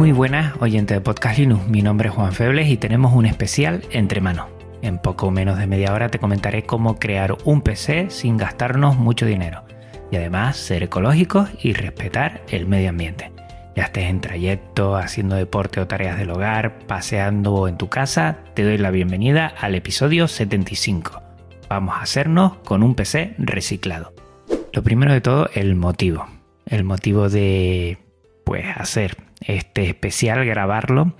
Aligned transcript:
Muy 0.00 0.12
buenas 0.12 0.54
oyentes 0.60 0.96
de 0.96 1.02
Podcast 1.02 1.38
Linux, 1.38 1.68
mi 1.68 1.82
nombre 1.82 2.08
es 2.08 2.14
Juan 2.14 2.32
Febles 2.32 2.70
y 2.70 2.78
tenemos 2.78 3.12
un 3.12 3.26
especial 3.26 3.82
entre 3.90 4.22
manos. 4.22 4.46
En 4.80 4.96
poco 4.96 5.30
menos 5.30 5.58
de 5.58 5.66
media 5.66 5.92
hora 5.92 6.08
te 6.08 6.18
comentaré 6.18 6.62
cómo 6.62 6.98
crear 6.98 7.36
un 7.44 7.60
PC 7.60 8.08
sin 8.08 8.38
gastarnos 8.38 8.96
mucho 8.96 9.26
dinero 9.26 9.62
y 10.10 10.16
además 10.16 10.56
ser 10.56 10.84
ecológicos 10.84 11.50
y 11.62 11.74
respetar 11.74 12.40
el 12.48 12.66
medio 12.66 12.88
ambiente. 12.88 13.30
Ya 13.76 13.82
estés 13.82 14.04
en 14.04 14.22
trayecto, 14.22 14.96
haciendo 14.96 15.36
deporte 15.36 15.82
o 15.82 15.86
tareas 15.86 16.16
del 16.16 16.30
hogar, 16.30 16.78
paseando 16.86 17.68
en 17.68 17.76
tu 17.76 17.90
casa, 17.90 18.38
te 18.54 18.64
doy 18.64 18.78
la 18.78 18.90
bienvenida 18.90 19.48
al 19.48 19.74
episodio 19.74 20.28
75. 20.28 21.20
Vamos 21.68 21.94
a 21.94 22.00
hacernos 22.00 22.54
con 22.64 22.82
un 22.82 22.94
PC 22.94 23.34
reciclado. 23.36 24.14
Lo 24.72 24.82
primero 24.82 25.12
de 25.12 25.20
todo, 25.20 25.50
el 25.52 25.74
motivo. 25.74 26.26
El 26.64 26.84
motivo 26.84 27.28
de 27.28 27.98
pues 28.44 28.64
hacer 28.74 29.29
este 29.40 29.88
especial, 29.88 30.44
grabarlo, 30.44 31.14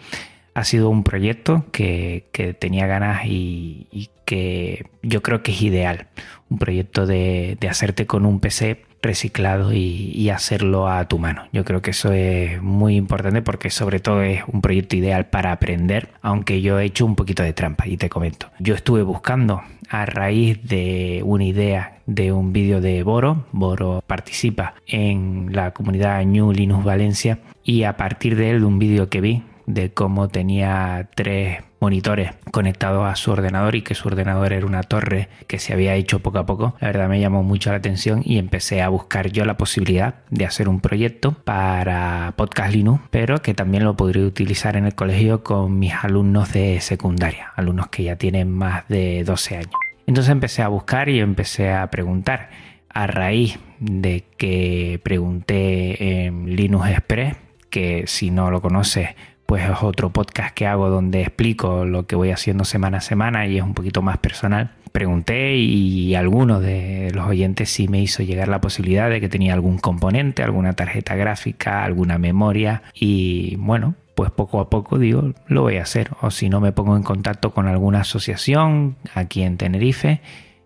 ha 0.54 0.64
sido 0.64 0.90
un 0.90 1.04
proyecto 1.04 1.64
que, 1.72 2.28
tenía 2.58 2.86
ganas 2.86 3.22
y, 3.24 4.10
que 4.24 4.86
yo 5.02 5.22
creo 5.22 5.42
que 5.42 5.52
es 5.52 5.62
ideal. 5.62 6.06
Un 6.48 6.58
proyecto 6.58 7.06
de, 7.06 7.58
hacerte 7.68 8.06
con 8.06 8.26
un 8.26 8.40
PC 8.40 8.84
reciclado 9.02 9.72
y, 9.72 10.28
hacerlo 10.30 10.88
a 10.88 11.06
tu 11.08 11.18
mano. 11.18 11.48
Yo 11.52 11.64
creo 11.64 11.82
que 11.82 11.90
eso 11.90 12.12
es 12.12 12.60
muy 12.62 12.96
importante 12.96 13.42
porque 13.42 13.70
sobre 13.70 14.00
todo 14.00 14.22
es 14.22 14.42
un 14.46 14.60
proyecto 14.60 14.96
ideal 14.96 15.26
para 15.26 15.52
aprender, 15.52 16.10
aunque 16.22 16.60
yo 16.60 16.78
he 16.78 16.84
hecho 16.84 17.06
un 17.06 17.16
poquito 17.16 17.42
de 17.42 17.52
trampa 17.52 17.86
y 17.86 17.96
te 17.96 18.08
comento. 18.08 18.50
Yo 18.58 18.74
estuve 18.74 19.02
buscando 19.02 19.62
a 19.88 20.06
raíz 20.06 20.62
de 20.62 21.22
una 21.24 21.44
idea 21.44 21.99
de 22.10 22.32
un 22.32 22.52
vídeo 22.52 22.80
de 22.80 23.02
Boro. 23.02 23.46
Boro 23.52 24.02
participa 24.06 24.74
en 24.86 25.50
la 25.52 25.72
comunidad 25.72 26.24
New 26.24 26.52
Linux 26.52 26.84
Valencia 26.84 27.38
y 27.64 27.84
a 27.84 27.96
partir 27.96 28.36
de 28.36 28.50
él 28.50 28.60
de 28.60 28.66
un 28.66 28.78
vídeo 28.78 29.08
que 29.08 29.20
vi 29.20 29.44
de 29.66 29.92
cómo 29.92 30.28
tenía 30.28 31.08
tres 31.14 31.62
monitores 31.80 32.32
conectados 32.50 33.06
a 33.06 33.14
su 33.14 33.30
ordenador 33.30 33.76
y 33.76 33.82
que 33.82 33.94
su 33.94 34.08
ordenador 34.08 34.52
era 34.52 34.66
una 34.66 34.82
torre 34.82 35.28
que 35.46 35.58
se 35.58 35.72
había 35.72 35.94
hecho 35.94 36.18
poco 36.18 36.38
a 36.38 36.46
poco. 36.46 36.74
La 36.80 36.88
verdad 36.88 37.08
me 37.08 37.20
llamó 37.20 37.42
mucho 37.42 37.70
la 37.70 37.76
atención 37.76 38.22
y 38.24 38.38
empecé 38.38 38.82
a 38.82 38.88
buscar 38.88 39.30
yo 39.30 39.44
la 39.44 39.56
posibilidad 39.56 40.16
de 40.30 40.44
hacer 40.44 40.68
un 40.68 40.80
proyecto 40.80 41.32
para 41.44 42.34
Podcast 42.36 42.74
Linux, 42.74 43.00
pero 43.10 43.40
que 43.40 43.54
también 43.54 43.84
lo 43.84 43.96
podría 43.96 44.26
utilizar 44.26 44.76
en 44.76 44.86
el 44.86 44.94
colegio 44.94 45.42
con 45.42 45.78
mis 45.78 45.94
alumnos 45.94 46.52
de 46.52 46.80
secundaria, 46.80 47.52
alumnos 47.56 47.86
que 47.88 48.02
ya 48.02 48.16
tienen 48.16 48.50
más 48.50 48.86
de 48.88 49.22
12 49.24 49.56
años. 49.56 49.89
Entonces 50.10 50.32
empecé 50.32 50.62
a 50.62 50.66
buscar 50.66 51.08
y 51.08 51.20
empecé 51.20 51.70
a 51.70 51.88
preguntar. 51.88 52.50
A 52.88 53.06
raíz 53.06 53.60
de 53.78 54.24
que 54.36 54.98
pregunté 55.04 56.24
en 56.24 56.56
Linux 56.56 56.88
Express, 56.88 57.36
que 57.70 58.08
si 58.08 58.32
no 58.32 58.50
lo 58.50 58.60
conoces, 58.60 59.10
pues 59.46 59.62
es 59.62 59.84
otro 59.84 60.10
podcast 60.10 60.52
que 60.52 60.66
hago 60.66 60.90
donde 60.90 61.20
explico 61.20 61.84
lo 61.84 62.08
que 62.08 62.16
voy 62.16 62.32
haciendo 62.32 62.64
semana 62.64 62.98
a 62.98 63.02
semana 63.02 63.46
y 63.46 63.58
es 63.58 63.62
un 63.62 63.74
poquito 63.74 64.02
más 64.02 64.18
personal. 64.18 64.72
Pregunté 64.90 65.54
y 65.58 66.16
alguno 66.16 66.58
de 66.58 67.12
los 67.14 67.28
oyentes 67.28 67.70
sí 67.70 67.86
me 67.86 68.00
hizo 68.00 68.24
llegar 68.24 68.48
la 68.48 68.60
posibilidad 68.60 69.08
de 69.08 69.20
que 69.20 69.28
tenía 69.28 69.54
algún 69.54 69.78
componente, 69.78 70.42
alguna 70.42 70.72
tarjeta 70.72 71.14
gráfica, 71.14 71.84
alguna 71.84 72.18
memoria 72.18 72.82
y 72.94 73.54
bueno, 73.60 73.94
pues 74.20 74.32
poco 74.32 74.60
a 74.60 74.68
poco 74.68 74.98
digo, 74.98 75.32
lo 75.46 75.62
voy 75.62 75.78
a 75.78 75.82
hacer. 75.82 76.10
O 76.20 76.30
si 76.30 76.50
no, 76.50 76.60
me 76.60 76.72
pongo 76.72 76.94
en 76.94 77.02
contacto 77.02 77.54
con 77.54 77.66
alguna 77.66 78.02
asociación 78.02 78.96
aquí 79.14 79.42
en 79.42 79.56
Tenerife 79.56 80.20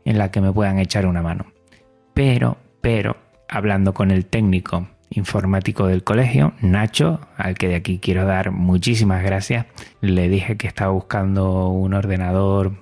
en 0.05 0.19
la 0.19 0.33
que 0.33 0.41
me 0.41 0.53
puedan 0.53 0.81
echar 0.81 1.07
una 1.07 1.23
mano. 1.23 1.47
Pero, 2.15 2.57
pero, 2.81 3.17
hablando 3.49 3.95
con 3.95 4.11
el 4.11 4.27
técnico 4.27 4.89
informático 5.09 5.87
del 5.87 6.03
colegio, 6.03 6.53
Nacho, 6.63 7.21
al 7.37 7.55
que 7.55 7.69
de 7.69 7.77
aquí 7.77 8.01
quiero 8.01 8.25
dar 8.25 8.51
muchísimas 8.51 9.23
gracias. 9.23 9.67
Le 10.01 10.29
dije 10.29 10.57
que 10.57 10.67
estaba 10.67 10.91
buscando 10.91 11.69
un 11.69 11.95
ordenador, 11.95 12.73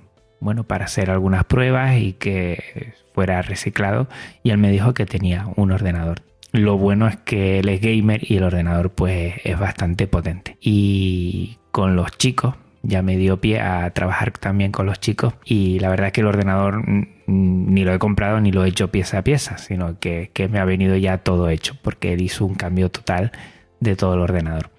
bueno, 0.40 0.64
para 0.64 0.86
hacer 0.86 1.10
algunas 1.10 1.44
pruebas 1.44 1.98
y 1.98 2.14
que 2.14 2.94
fuera 3.12 3.42
reciclado 3.42 4.08
y 4.42 4.52
él 4.52 4.56
me 4.56 4.70
dijo 4.70 4.94
que 4.94 5.04
tenía 5.04 5.48
un 5.54 5.70
ordenador. 5.70 6.22
Lo 6.52 6.76
bueno 6.76 7.08
es 7.08 7.16
que 7.16 7.58
él 7.58 7.68
es 7.68 7.80
gamer 7.80 8.30
y 8.30 8.36
el 8.36 8.44
ordenador 8.44 8.90
pues 8.90 9.34
es 9.44 9.58
bastante 9.58 10.06
potente. 10.06 10.58
Y 10.60 11.56
con 11.70 11.96
los 11.96 12.16
chicos, 12.18 12.54
ya 12.82 13.00
me 13.02 13.16
dio 13.16 13.40
pie 13.40 13.60
a 13.60 13.88
trabajar 13.90 14.32
también 14.32 14.72
con 14.72 14.86
los 14.86 15.00
chicos 15.00 15.34
y 15.44 15.78
la 15.78 15.88
verdad 15.88 16.08
es 16.08 16.12
que 16.12 16.20
el 16.20 16.26
ordenador 16.26 16.84
ni 17.26 17.84
lo 17.84 17.94
he 17.94 17.98
comprado 17.98 18.40
ni 18.40 18.52
lo 18.52 18.64
he 18.64 18.68
hecho 18.68 18.90
pieza 18.90 19.18
a 19.18 19.24
pieza, 19.24 19.56
sino 19.58 19.98
que, 19.98 20.30
me 20.50 20.58
ha 20.58 20.64
venido 20.64 20.96
ya 20.96 21.18
todo 21.18 21.48
hecho 21.48 21.76
porque 21.80 22.12
él 22.12 22.20
hizo 22.20 22.44
un 22.44 22.54
cambio 22.54 22.90
total 22.90 23.32
de 23.80 23.96
todo 23.96 24.14
el 24.14 24.20
ordenador. 24.20 24.70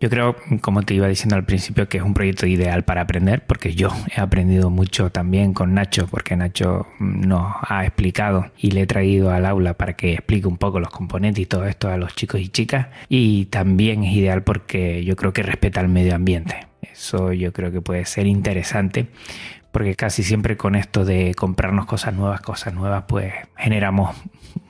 Yo 0.00 0.10
creo, 0.10 0.36
como 0.60 0.82
te 0.82 0.94
iba 0.94 1.08
diciendo 1.08 1.36
al 1.36 1.44
principio, 1.44 1.88
que 1.88 1.98
es 1.98 2.02
un 2.02 2.14
proyecto 2.14 2.46
ideal 2.46 2.84
para 2.84 3.00
aprender, 3.02 3.46
porque 3.46 3.74
yo 3.74 3.88
he 4.14 4.20
aprendido 4.20 4.68
mucho 4.68 5.10
también 5.10 5.54
con 5.54 5.72
Nacho, 5.72 6.06
porque 6.08 6.36
Nacho 6.36 6.86
nos 6.98 7.54
ha 7.62 7.86
explicado 7.86 8.50
y 8.58 8.72
le 8.72 8.82
he 8.82 8.86
traído 8.86 9.30
al 9.30 9.46
aula 9.46 9.74
para 9.74 9.94
que 9.94 10.12
explique 10.12 10.46
un 10.46 10.58
poco 10.58 10.80
los 10.80 10.90
componentes 10.90 11.42
y 11.42 11.46
todo 11.46 11.64
esto 11.64 11.88
a 11.88 11.96
los 11.96 12.14
chicos 12.14 12.40
y 12.40 12.48
chicas. 12.48 12.88
Y 13.08 13.46
también 13.46 14.04
es 14.04 14.14
ideal 14.14 14.42
porque 14.42 15.04
yo 15.04 15.16
creo 15.16 15.32
que 15.32 15.42
respeta 15.42 15.80
el 15.80 15.88
medio 15.88 16.14
ambiente. 16.14 16.66
Eso 16.82 17.32
yo 17.32 17.52
creo 17.52 17.72
que 17.72 17.80
puede 17.80 18.04
ser 18.04 18.26
interesante 18.26 19.06
porque 19.74 19.96
casi 19.96 20.22
siempre 20.22 20.56
con 20.56 20.76
esto 20.76 21.04
de 21.04 21.34
comprarnos 21.34 21.86
cosas 21.86 22.14
nuevas, 22.14 22.40
cosas 22.40 22.72
nuevas, 22.74 23.06
pues 23.08 23.34
generamos 23.56 24.14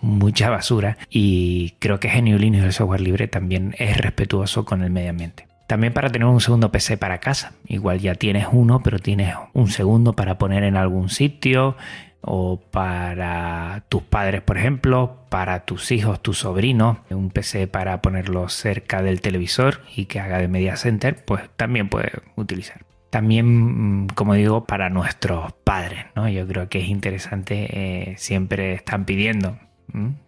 mucha 0.00 0.48
basura 0.48 0.96
y 1.10 1.74
creo 1.78 2.00
que 2.00 2.08
Genio 2.08 2.38
Linux 2.38 2.64
el 2.64 2.72
software 2.72 3.02
libre 3.02 3.28
también 3.28 3.74
es 3.78 3.98
respetuoso 3.98 4.64
con 4.64 4.82
el 4.82 4.88
medio 4.88 5.10
ambiente. 5.10 5.46
También 5.66 5.92
para 5.92 6.08
tener 6.08 6.26
un 6.26 6.40
segundo 6.40 6.72
PC 6.72 6.96
para 6.96 7.20
casa. 7.20 7.52
Igual 7.68 8.00
ya 8.00 8.14
tienes 8.14 8.46
uno, 8.50 8.82
pero 8.82 8.98
tienes 8.98 9.34
un 9.52 9.68
segundo 9.68 10.14
para 10.14 10.38
poner 10.38 10.64
en 10.64 10.74
algún 10.74 11.10
sitio 11.10 11.76
o 12.22 12.58
para 12.70 13.84
tus 13.90 14.02
padres, 14.04 14.40
por 14.40 14.56
ejemplo, 14.56 15.18
para 15.28 15.66
tus 15.66 15.92
hijos, 15.92 16.22
tus 16.22 16.38
sobrinos, 16.38 16.96
un 17.10 17.28
PC 17.28 17.66
para 17.66 18.00
ponerlo 18.00 18.48
cerca 18.48 19.02
del 19.02 19.20
televisor 19.20 19.82
y 19.94 20.06
que 20.06 20.20
haga 20.20 20.38
de 20.38 20.48
media 20.48 20.78
center, 20.78 21.22
pues 21.26 21.42
también 21.58 21.90
puedes 21.90 22.12
utilizar. 22.36 22.86
También, 23.14 24.06
mm, 24.06 24.06
como 24.08 24.34
digo, 24.34 24.64
para 24.64 24.90
nuestros 24.90 25.52
padres, 25.62 26.06
¿no? 26.16 26.28
Yo 26.28 26.48
creo 26.48 26.68
que 26.68 26.80
es 26.80 26.88
interesante, 26.88 27.68
eh, 27.70 28.14
siempre 28.16 28.72
están 28.72 29.04
pidiendo 29.04 29.56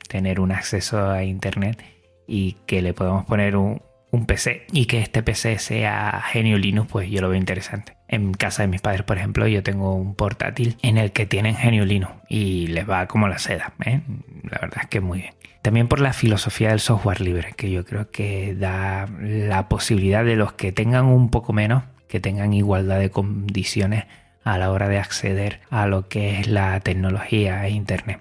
tener 0.08 0.38
un 0.38 0.52
acceso 0.52 1.10
a 1.10 1.24
Internet 1.24 1.82
y 2.28 2.58
que 2.64 2.82
le 2.82 2.94
podamos 2.94 3.24
poner 3.24 3.56
un, 3.56 3.82
un 4.12 4.26
PC 4.26 4.66
y 4.70 4.86
que 4.86 5.00
este 5.00 5.24
PC 5.24 5.58
sea 5.58 6.22
Genio 6.30 6.58
Linux, 6.58 6.88
pues 6.88 7.10
yo 7.10 7.20
lo 7.22 7.28
veo 7.28 7.36
interesante. 7.36 7.96
En 8.06 8.32
casa 8.32 8.62
de 8.62 8.68
mis 8.68 8.82
padres, 8.82 9.02
por 9.02 9.18
ejemplo, 9.18 9.48
yo 9.48 9.64
tengo 9.64 9.96
un 9.96 10.14
portátil 10.14 10.76
en 10.82 10.96
el 10.96 11.10
que 11.10 11.26
tienen 11.26 11.56
Genio 11.56 11.84
Linux 11.84 12.12
y 12.28 12.68
les 12.68 12.88
va 12.88 13.08
como 13.08 13.26
la 13.26 13.40
seda. 13.40 13.72
¿eh? 13.84 14.02
La 14.44 14.58
verdad 14.60 14.82
es 14.82 14.86
que 14.86 15.00
muy 15.00 15.22
bien. 15.22 15.34
También 15.60 15.88
por 15.88 15.98
la 15.98 16.12
filosofía 16.12 16.68
del 16.68 16.78
software 16.78 17.20
libre, 17.20 17.52
que 17.56 17.68
yo 17.68 17.84
creo 17.84 18.12
que 18.12 18.54
da 18.54 19.08
la 19.20 19.68
posibilidad 19.68 20.24
de 20.24 20.36
los 20.36 20.52
que 20.52 20.70
tengan 20.70 21.06
un 21.06 21.32
poco 21.32 21.52
menos, 21.52 21.82
que 22.08 22.20
tengan 22.20 22.52
igualdad 22.52 22.98
de 22.98 23.10
condiciones 23.10 24.04
a 24.44 24.58
la 24.58 24.70
hora 24.70 24.88
de 24.88 24.98
acceder 24.98 25.60
a 25.70 25.86
lo 25.86 26.08
que 26.08 26.38
es 26.38 26.46
la 26.46 26.78
tecnología 26.80 27.66
e 27.66 27.70
Internet. 27.70 28.20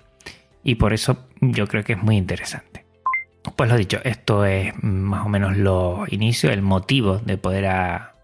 Y 0.64 0.76
por 0.76 0.94
eso 0.94 1.28
yo 1.40 1.68
creo 1.68 1.84
que 1.84 1.94
es 1.94 2.02
muy 2.02 2.18
interesante. 2.18 2.86
Pues 3.56 3.70
lo 3.70 3.78
dicho, 3.78 4.00
esto 4.04 4.46
es 4.46 4.74
más 4.82 5.26
o 5.26 5.30
menos 5.30 5.56
lo 5.56 6.06
inicio, 6.10 6.52
el 6.52 6.64
motivo 6.64 7.20
de 7.20 7.38
poder 7.38 7.68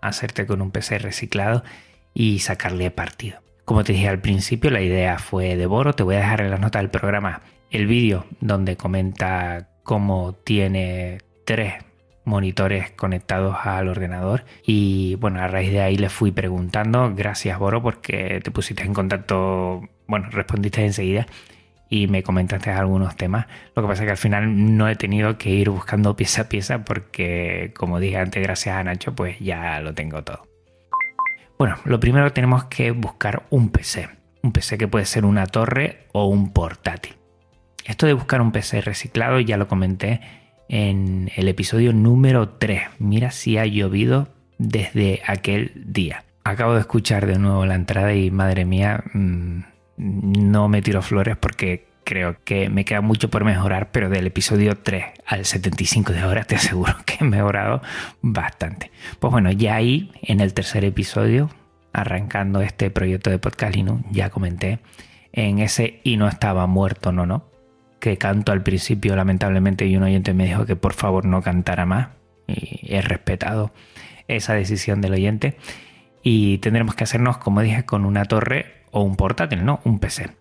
hacerte 0.01 0.47
con 0.47 0.61
un 0.63 0.71
PC 0.71 0.97
reciclado 0.97 1.63
y 2.13 2.39
sacarle 2.39 2.89
partido. 2.89 3.39
Como 3.65 3.83
te 3.83 3.93
dije 3.93 4.09
al 4.09 4.19
principio, 4.19 4.71
la 4.71 4.81
idea 4.81 5.19
fue 5.19 5.55
de 5.55 5.67
Boro. 5.67 5.93
Te 5.93 6.03
voy 6.03 6.15
a 6.15 6.19
dejar 6.19 6.41
en 6.41 6.49
las 6.49 6.59
notas 6.59 6.81
del 6.81 6.89
programa 6.89 7.41
el 7.69 7.85
vídeo 7.85 8.25
donde 8.41 8.75
comenta 8.75 9.69
cómo 9.83 10.33
tiene 10.33 11.19
tres 11.45 11.75
monitores 12.31 12.91
conectados 12.91 13.57
al 13.63 13.89
ordenador 13.89 14.45
y 14.65 15.15
bueno 15.15 15.41
a 15.41 15.49
raíz 15.49 15.69
de 15.69 15.81
ahí 15.81 15.97
le 15.97 16.07
fui 16.07 16.31
preguntando 16.31 17.13
gracias 17.13 17.59
Boro 17.59 17.81
porque 17.81 18.39
te 18.41 18.51
pusiste 18.51 18.83
en 18.83 18.93
contacto 18.93 19.81
bueno 20.07 20.29
respondiste 20.31 20.85
enseguida 20.85 21.27
y 21.89 22.07
me 22.07 22.23
comentaste 22.23 22.69
algunos 22.69 23.17
temas. 23.17 23.47
Lo 23.75 23.81
que 23.81 23.89
pasa 23.89 24.03
es 24.03 24.07
que 24.07 24.11
al 24.11 24.17
final 24.17 24.77
no 24.77 24.87
he 24.87 24.95
tenido 24.95 25.37
que 25.37 25.49
ir 25.49 25.69
buscando 25.69 26.15
pieza 26.15 26.43
a 26.43 26.47
pieza 26.47 26.85
porque, 26.85 27.73
como 27.75 27.99
dije 27.99 28.15
antes, 28.15 28.41
gracias 28.41 28.77
a 28.77 28.83
Nacho, 28.85 29.13
pues 29.13 29.37
ya 29.39 29.81
lo 29.81 29.93
tengo 29.93 30.23
todo. 30.23 30.47
Bueno, 31.59 31.75
lo 31.83 31.99
primero 31.99 32.31
tenemos 32.31 32.63
que 32.63 32.91
buscar 32.91 33.43
un 33.49 33.71
PC. 33.71 34.07
Un 34.41 34.53
PC 34.53 34.77
que 34.77 34.87
puede 34.87 35.05
ser 35.05 35.25
una 35.25 35.47
torre 35.47 36.07
o 36.13 36.27
un 36.27 36.53
portátil. 36.53 37.17
Esto 37.83 38.05
de 38.05 38.13
buscar 38.13 38.41
un 38.41 38.53
PC 38.53 38.79
reciclado 38.79 39.41
ya 39.41 39.57
lo 39.57 39.67
comenté 39.67 40.21
en 40.71 41.29
el 41.35 41.49
episodio 41.49 41.91
número 41.91 42.47
3. 42.47 42.83
Mira 42.97 43.31
si 43.31 43.57
ha 43.57 43.65
llovido 43.65 44.29
desde 44.57 45.21
aquel 45.27 45.71
día. 45.75 46.23
Acabo 46.45 46.73
de 46.73 46.79
escuchar 46.79 47.27
de 47.27 47.37
nuevo 47.37 47.65
la 47.65 47.75
entrada 47.75 48.13
y 48.13 48.31
madre 48.31 48.63
mía, 48.63 49.03
mm, 49.13 49.59
no 49.97 50.69
me 50.69 50.81
tiro 50.81 51.01
flores 51.01 51.35
porque 51.35 51.85
creo 52.05 52.37
que 52.45 52.69
me 52.69 52.85
queda 52.85 53.01
mucho 53.01 53.29
por 53.29 53.43
mejorar, 53.43 53.91
pero 53.91 54.09
del 54.09 54.27
episodio 54.27 54.77
3 54.77 55.05
al 55.25 55.45
75 55.45 56.13
de 56.13 56.19
ahora 56.19 56.45
te 56.45 56.55
aseguro 56.55 56.95
que 57.05 57.17
he 57.19 57.27
mejorado 57.27 57.81
bastante. 58.21 58.91
Pues 59.19 59.29
bueno, 59.29 59.51
ya 59.51 59.75
ahí 59.75 60.09
en 60.21 60.39
el 60.39 60.53
tercer 60.53 60.85
episodio, 60.85 61.49
arrancando 61.91 62.61
este 62.61 62.89
proyecto 62.89 63.29
de 63.29 63.39
podcast 63.39 63.75
Linux, 63.75 64.05
ya 64.11 64.29
comenté 64.29 64.79
en 65.33 65.59
ese 65.59 65.99
y 66.05 66.15
no 66.15 66.29
estaba 66.29 66.65
muerto, 66.65 67.11
no, 67.11 67.25
no, 67.25 67.50
que 68.01 68.17
canto 68.17 68.51
al 68.51 68.63
principio 68.63 69.15
lamentablemente 69.15 69.85
y 69.85 69.95
un 69.95 70.03
oyente 70.03 70.33
me 70.33 70.45
dijo 70.45 70.65
que 70.65 70.75
por 70.75 70.91
favor 70.91 71.23
no 71.23 71.41
cantara 71.41 71.85
más 71.85 72.09
y 72.47 72.93
he 72.93 73.01
respetado 73.01 73.71
esa 74.27 74.53
decisión 74.53 74.99
del 74.99 75.13
oyente 75.13 75.55
y 76.23 76.57
tendremos 76.57 76.95
que 76.95 77.05
hacernos, 77.05 77.37
como 77.37 77.61
dije, 77.61 77.85
con 77.85 78.05
una 78.05 78.25
torre 78.25 78.83
o 78.91 79.01
un 79.01 79.15
portátil, 79.15 79.63
¿no? 79.63 79.79
Un 79.85 79.99
PC. 79.99 80.31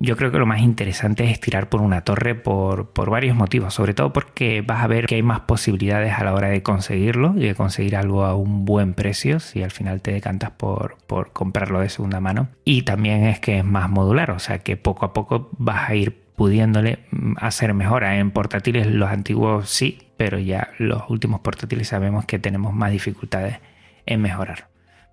Yo 0.00 0.16
creo 0.16 0.30
que 0.30 0.38
lo 0.38 0.46
más 0.46 0.60
interesante 0.60 1.28
es 1.28 1.40
tirar 1.40 1.68
por 1.68 1.80
una 1.80 2.02
torre 2.02 2.36
por, 2.36 2.92
varios 3.10 3.36
motivos, 3.36 3.74
sobre 3.74 3.94
todo 3.94 4.12
porque 4.12 4.62
vas 4.62 4.84
a 4.84 4.86
ver 4.86 5.06
que 5.06 5.16
hay 5.16 5.24
más 5.24 5.40
posibilidades 5.40 6.14
a 6.14 6.22
la 6.22 6.34
hora 6.34 6.48
de 6.48 6.62
conseguirlo 6.62 7.34
y 7.36 7.46
de 7.46 7.56
conseguir 7.56 7.96
algo 7.96 8.24
a 8.24 8.36
un 8.36 8.64
buen 8.64 8.94
precio 8.94 9.40
si 9.40 9.62
al 9.64 9.72
final 9.72 10.00
te 10.00 10.12
decantas 10.12 10.52
por, 10.52 10.98
por 11.08 11.32
comprarlo 11.32 11.80
de 11.80 11.88
segunda 11.88 12.20
mano. 12.20 12.48
Y 12.64 12.82
también 12.82 13.24
es 13.24 13.40
que 13.40 13.58
es 13.58 13.64
más 13.64 13.90
modular, 13.90 14.30
o 14.30 14.38
sea 14.38 14.60
que 14.60 14.76
poco 14.76 15.04
a 15.04 15.12
poco 15.12 15.48
vas 15.58 15.88
a 15.88 15.94
ir 15.96 16.27
pudiéndole 16.38 17.00
mm, 17.10 17.34
hacer 17.38 17.74
mejora. 17.74 18.16
En 18.16 18.30
portátiles 18.30 18.86
los 18.86 19.10
antiguos 19.10 19.68
sí, 19.68 19.98
pero 20.16 20.38
ya 20.38 20.70
los 20.78 21.02
últimos 21.10 21.40
portátiles 21.40 21.88
sabemos 21.88 22.24
que 22.24 22.38
tenemos 22.38 22.72
más 22.72 22.92
dificultades 22.92 23.58
en 24.06 24.22
mejorar. 24.22 24.68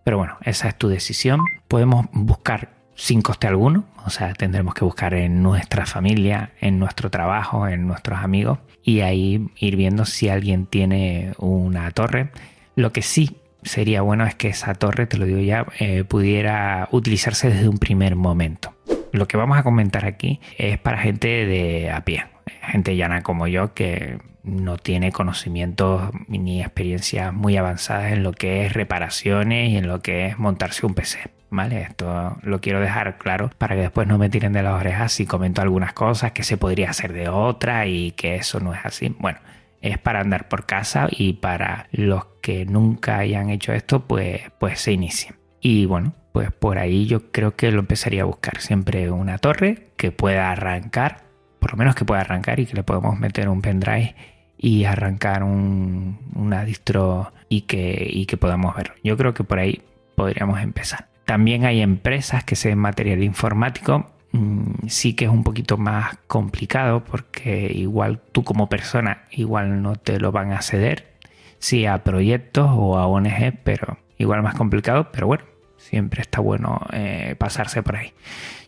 Pero 0.05 0.17
bueno, 0.17 0.37
esa 0.43 0.69
es 0.69 0.77
tu 0.77 0.87
decisión. 0.87 1.41
Podemos 1.67 2.05
buscar 2.13 2.75
sin 2.93 3.21
coste 3.21 3.47
alguno, 3.47 3.83
o 4.05 4.09
sea, 4.09 4.33
tendremos 4.33 4.73
que 4.73 4.85
buscar 4.85 5.15
en 5.15 5.43
nuestra 5.43 5.85
familia, 5.85 6.51
en 6.61 6.79
nuestro 6.79 7.09
trabajo, 7.09 7.67
en 7.67 7.87
nuestros 7.87 8.19
amigos 8.19 8.59
y 8.83 9.01
ahí 9.01 9.49
ir 9.57 9.75
viendo 9.75 10.05
si 10.05 10.29
alguien 10.29 10.67
tiene 10.67 11.33
una 11.39 11.89
torre. 11.91 12.29
Lo 12.75 12.93
que 12.93 13.01
sí 13.01 13.37
sería 13.63 14.01
bueno 14.03 14.25
es 14.25 14.35
que 14.35 14.49
esa 14.49 14.75
torre, 14.75 15.07
te 15.07 15.17
lo 15.17 15.25
digo 15.25 15.39
ya, 15.39 15.65
eh, 15.79 16.03
pudiera 16.03 16.87
utilizarse 16.91 17.49
desde 17.49 17.67
un 17.67 17.79
primer 17.79 18.15
momento. 18.15 18.74
Lo 19.15 19.29
que 19.29 19.37
vamos 19.37 19.57
a 19.57 19.63
comentar 19.63 20.05
aquí 20.05 20.41
es 20.57 20.77
para 20.77 20.97
gente 20.97 21.45
de 21.45 21.89
a 21.89 22.03
pie, 22.03 22.25
gente 22.63 22.97
llana 22.97 23.23
como 23.23 23.47
yo 23.47 23.73
que 23.73 24.19
no 24.43 24.75
tiene 24.75 25.13
conocimientos 25.13 26.11
ni 26.27 26.59
experiencias 26.59 27.33
muy 27.33 27.55
avanzadas 27.55 28.11
en 28.11 28.23
lo 28.23 28.33
que 28.33 28.65
es 28.65 28.73
reparaciones 28.73 29.71
y 29.71 29.77
en 29.77 29.87
lo 29.87 30.01
que 30.01 30.27
es 30.27 30.37
montarse 30.37 30.85
un 30.85 30.95
PC. 30.95 31.31
¿Vale? 31.49 31.83
Esto 31.83 32.35
lo 32.41 32.59
quiero 32.59 32.81
dejar 32.81 33.17
claro 33.17 33.49
para 33.57 33.75
que 33.75 33.83
después 33.83 34.05
no 34.05 34.17
me 34.17 34.29
tiren 34.29 34.51
de 34.51 34.63
las 34.63 34.73
orejas 34.73 35.13
si 35.13 35.25
comento 35.25 35.61
algunas 35.61 35.93
cosas 35.93 36.33
que 36.33 36.43
se 36.43 36.57
podría 36.57 36.89
hacer 36.89 37.13
de 37.13 37.29
otra 37.29 37.87
y 37.87 38.11
que 38.11 38.35
eso 38.35 38.59
no 38.59 38.73
es 38.73 38.81
así. 38.83 39.15
Bueno, 39.17 39.39
es 39.79 39.97
para 39.97 40.19
andar 40.19 40.49
por 40.49 40.65
casa 40.65 41.07
y 41.09 41.33
para 41.33 41.87
los 41.93 42.25
que 42.41 42.65
nunca 42.65 43.19
hayan 43.19 43.49
hecho 43.49 43.71
esto, 43.71 44.05
pues, 44.05 44.41
pues 44.59 44.81
se 44.81 44.91
inicien. 44.91 45.35
Y 45.61 45.85
bueno, 45.85 46.13
pues 46.35 46.51
por 46.51 46.79
ahí 46.79 47.05
yo 47.05 47.31
creo 47.31 47.55
que 47.55 47.71
lo 47.71 47.79
empezaría 47.79 48.23
a 48.23 48.25
buscar. 48.25 48.59
Siempre 48.59 49.09
una 49.09 49.37
torre 49.37 49.87
que 49.95 50.11
pueda 50.11 50.51
arrancar, 50.51 51.23
por 51.61 51.71
lo 51.71 51.77
menos 51.77 51.95
que 51.95 52.03
pueda 52.03 52.19
arrancar 52.19 52.59
y 52.59 52.65
que 52.65 52.73
le 52.73 52.83
podemos 52.83 53.17
meter 53.17 53.47
un 53.47 53.61
pendrive 53.61 54.17
y 54.57 54.83
arrancar 54.83 55.43
un, 55.43 56.19
una 56.35 56.65
distro 56.65 57.31
y 57.47 57.61
que, 57.61 58.05
y 58.11 58.25
que 58.25 58.35
podamos 58.35 58.75
ver. 58.75 58.95
Yo 59.01 59.15
creo 59.15 59.33
que 59.33 59.45
por 59.45 59.59
ahí 59.59 59.81
podríamos 60.15 60.59
empezar. 60.59 61.07
También 61.23 61.63
hay 61.63 61.79
empresas 61.79 62.43
que 62.43 62.57
se 62.57 62.75
material 62.75 63.23
informático. 63.23 64.11
Mm, 64.33 64.87
sí 64.89 65.13
que 65.13 65.23
es 65.23 65.31
un 65.31 65.45
poquito 65.45 65.77
más 65.77 66.17
complicado 66.27 67.05
porque 67.05 67.71
igual 67.73 68.19
tú 68.33 68.43
como 68.43 68.67
persona 68.67 69.23
igual 69.31 69.81
no 69.81 69.95
te 69.95 70.19
lo 70.19 70.33
van 70.33 70.51
a 70.51 70.61
ceder. 70.61 71.13
Sí 71.59 71.85
a 71.85 72.03
proyectos 72.03 72.69
o 72.73 72.97
a 72.97 73.07
ONG, 73.07 73.53
pero 73.63 73.99
igual 74.17 74.43
más 74.43 74.55
complicado. 74.55 75.13
Pero 75.13 75.27
bueno, 75.27 75.45
siempre 75.77 76.21
está 76.21 76.41
bueno 76.41 76.81
eh, 76.91 77.35
pasarse 77.37 77.83
por 77.83 77.95
ahí 77.95 78.13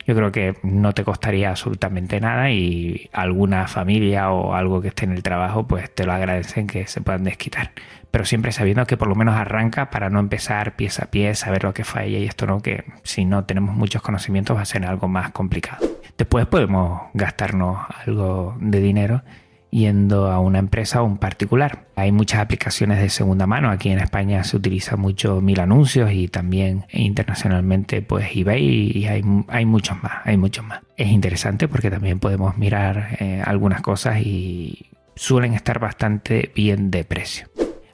yo 0.08 0.16
creo 0.16 0.32
que 0.32 0.56
no 0.64 0.94
te 0.94 1.04
costaría 1.04 1.50
absolutamente 1.50 2.22
nada 2.22 2.50
y 2.50 3.10
alguna 3.12 3.68
familia 3.68 4.32
o 4.32 4.56
algo 4.56 4.82
que 4.82 4.88
esté 4.88 5.04
en 5.04 5.12
el 5.12 5.22
trabajo, 5.22 5.68
pues 5.68 5.94
te 5.94 6.06
lo 6.06 6.14
agradecen 6.14 6.66
que 6.66 6.88
se 6.88 7.02
puedan 7.02 7.26
desquitar. 7.26 7.72
Pero 8.10 8.24
siempre 8.24 8.54
sabiendo 8.54 8.88
que 8.88 8.96
por 8.96 9.10
lo 9.10 9.16
menos 9.16 9.36
arranca 9.36 9.90
para 9.90 10.10
no 10.10 10.22
empezar 10.22 10.78
pieza 10.78 11.06
a 11.06 11.12
pieza, 11.12 11.48
saber 11.48 11.66
lo 11.66 11.74
que 11.74 11.84
falla 11.84 12.18
y 12.18 12.24
esto 12.24 12.48
no, 12.48 12.62
que 12.62 12.86
si 13.04 13.26
no 13.26 13.44
tenemos 13.44 13.76
muchos 13.76 14.02
conocimientos 14.02 14.56
va 14.56 14.62
a 14.62 14.66
ser 14.66 14.86
algo 14.86 15.10
más 15.10 15.32
complicado. 15.32 15.86
Después 16.18 16.46
podemos 16.46 17.02
gastarnos 17.14 17.78
algo 18.06 18.56
de 18.62 18.80
dinero 18.80 19.24
yendo 19.72 20.32
a 20.32 20.40
una 20.40 20.60
empresa 20.60 21.02
o 21.02 21.06
un 21.06 21.18
particular. 21.18 21.88
Hay 21.96 22.12
muchas 22.12 22.40
aplicaciones 22.40 23.00
de 23.00 23.10
segunda 23.10 23.48
mano. 23.48 23.70
Aquí 23.70 23.90
en 23.90 24.00
España 24.00 24.44
se 24.44 24.58
utiliza 24.58 24.96
mucho 24.96 25.42
Mil 25.42 25.60
Anuncios 25.60 26.12
y 26.12 26.28
también 26.28 26.86
internacionalmente 26.92 28.02
pues 28.02 28.30
eBay 28.36 28.92
y 28.96 29.08
hay, 29.08 29.24
hay 29.48 29.66
muchos 29.66 30.02
más, 30.02 30.14
hay 30.26 30.38
muchos 30.38 30.66
más. 30.66 30.82
Es 30.96 31.08
interesante 31.10 31.68
porque 31.68 31.92
también 31.92 32.20
podemos 32.20 32.58
mirar 32.58 33.18
eh, 33.20 33.42
algunas 33.46 33.82
cosas 33.82 34.22
y 34.22 34.88
suelen 35.16 35.54
estar 35.54 35.80
bastante 35.80 36.52
bien 36.56 36.92
de 36.92 37.04
precio. 37.04 37.48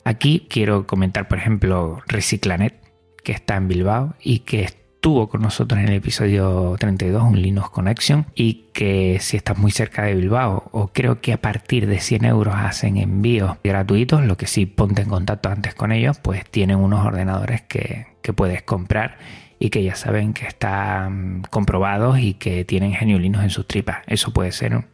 Aquí 0.03 0.47
quiero 0.49 0.85
comentar 0.85 1.27
por 1.27 1.37
ejemplo 1.37 2.01
Reciclanet 2.07 2.81
que 3.23 3.31
está 3.31 3.55
en 3.55 3.67
Bilbao 3.67 4.15
y 4.21 4.39
que 4.39 4.61
tuvo 5.03 5.27
con 5.27 5.41
nosotros 5.41 5.81
en 5.81 5.89
el 5.89 5.95
episodio 5.95 6.77
32 6.79 7.23
un 7.23 7.41
Linux 7.41 7.69
Connection 7.71 8.25
y 8.35 8.69
que 8.71 9.17
si 9.19 9.35
estás 9.35 9.57
muy 9.57 9.69
cerca 9.69 10.03
de 10.03 10.15
Bilbao 10.15 10.69
o 10.71 10.93
creo 10.93 11.19
que 11.19 11.33
a 11.33 11.41
partir 11.41 11.87
de 11.87 11.99
100 11.99 12.23
euros 12.23 12.55
hacen 12.55 12.95
envíos 12.95 13.57
gratuitos, 13.65 14.23
lo 14.23 14.37
que 14.37 14.47
sí 14.47 14.65
ponte 14.65 15.01
en 15.01 15.09
contacto 15.09 15.49
antes 15.49 15.75
con 15.75 15.91
ellos, 15.91 16.19
pues 16.19 16.49
tienen 16.49 16.77
unos 16.77 17.05
ordenadores 17.05 17.61
que, 17.63 18.07
puedes 18.33 18.61
comprar 18.61 19.17
y 19.59 19.71
que 19.71 19.83
ya 19.83 19.95
saben 19.95 20.33
que 20.33 20.47
están 20.47 21.41
comprobados 21.49 22.19
y 22.19 22.35
que 22.35 22.63
tienen 22.63 22.93
genio 22.93 23.19
Linux 23.19 23.43
en 23.43 23.49
sus 23.49 23.67
tripas. 23.67 23.97
Eso 24.07 24.31
puede 24.31 24.53
ser 24.53 24.85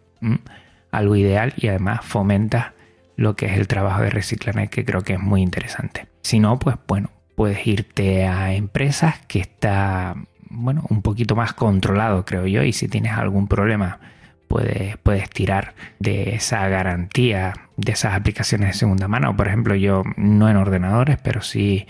algo 0.90 1.16
ideal 1.18 1.54
y 1.56 1.68
además 1.68 2.00
fomenta 2.04 2.74
lo 3.16 3.36
que 3.36 3.46
es 3.46 3.60
el 3.60 3.68
trabajo 3.68 4.02
de 4.02 4.10
reciclaje 4.10 4.70
que 4.70 4.84
creo 4.84 5.04
que 5.04 5.14
es 5.14 5.20
muy 5.20 5.44
interesante. 5.44 6.08
Si 6.24 6.40
no, 6.40 6.58
pues 6.58 6.78
bueno, 6.88 7.12
puedes 7.40 7.66
irte 7.66 8.26
a 8.26 8.54
empresas 8.54 9.20
que 9.30 9.40
está, 9.40 10.14
bueno, 10.50 10.84
un 10.90 11.02
poquito 11.02 11.38
más 11.38 11.54
controlado, 11.54 12.26
creo 12.26 12.46
yo, 12.46 12.64
y 12.64 12.74
si 12.74 12.90
tienes 12.90 13.14
algún 13.14 13.48
problema, 13.48 14.02
puedes, 14.50 14.98
puedes 14.98 15.30
tirar 15.30 15.74
de 16.00 16.36
esa 16.36 16.68
garantía 16.68 17.54
de 17.78 17.94
esas 17.94 18.16
aplicaciones 18.16 18.68
de 18.68 18.74
segunda 18.74 19.08
mano. 19.08 19.38
Por 19.38 19.48
ejemplo, 19.48 19.74
yo 19.76 20.04
no 20.18 20.50
en 20.50 20.58
ordenadores, 20.58 21.18
pero 21.24 21.42
sí 21.42 21.88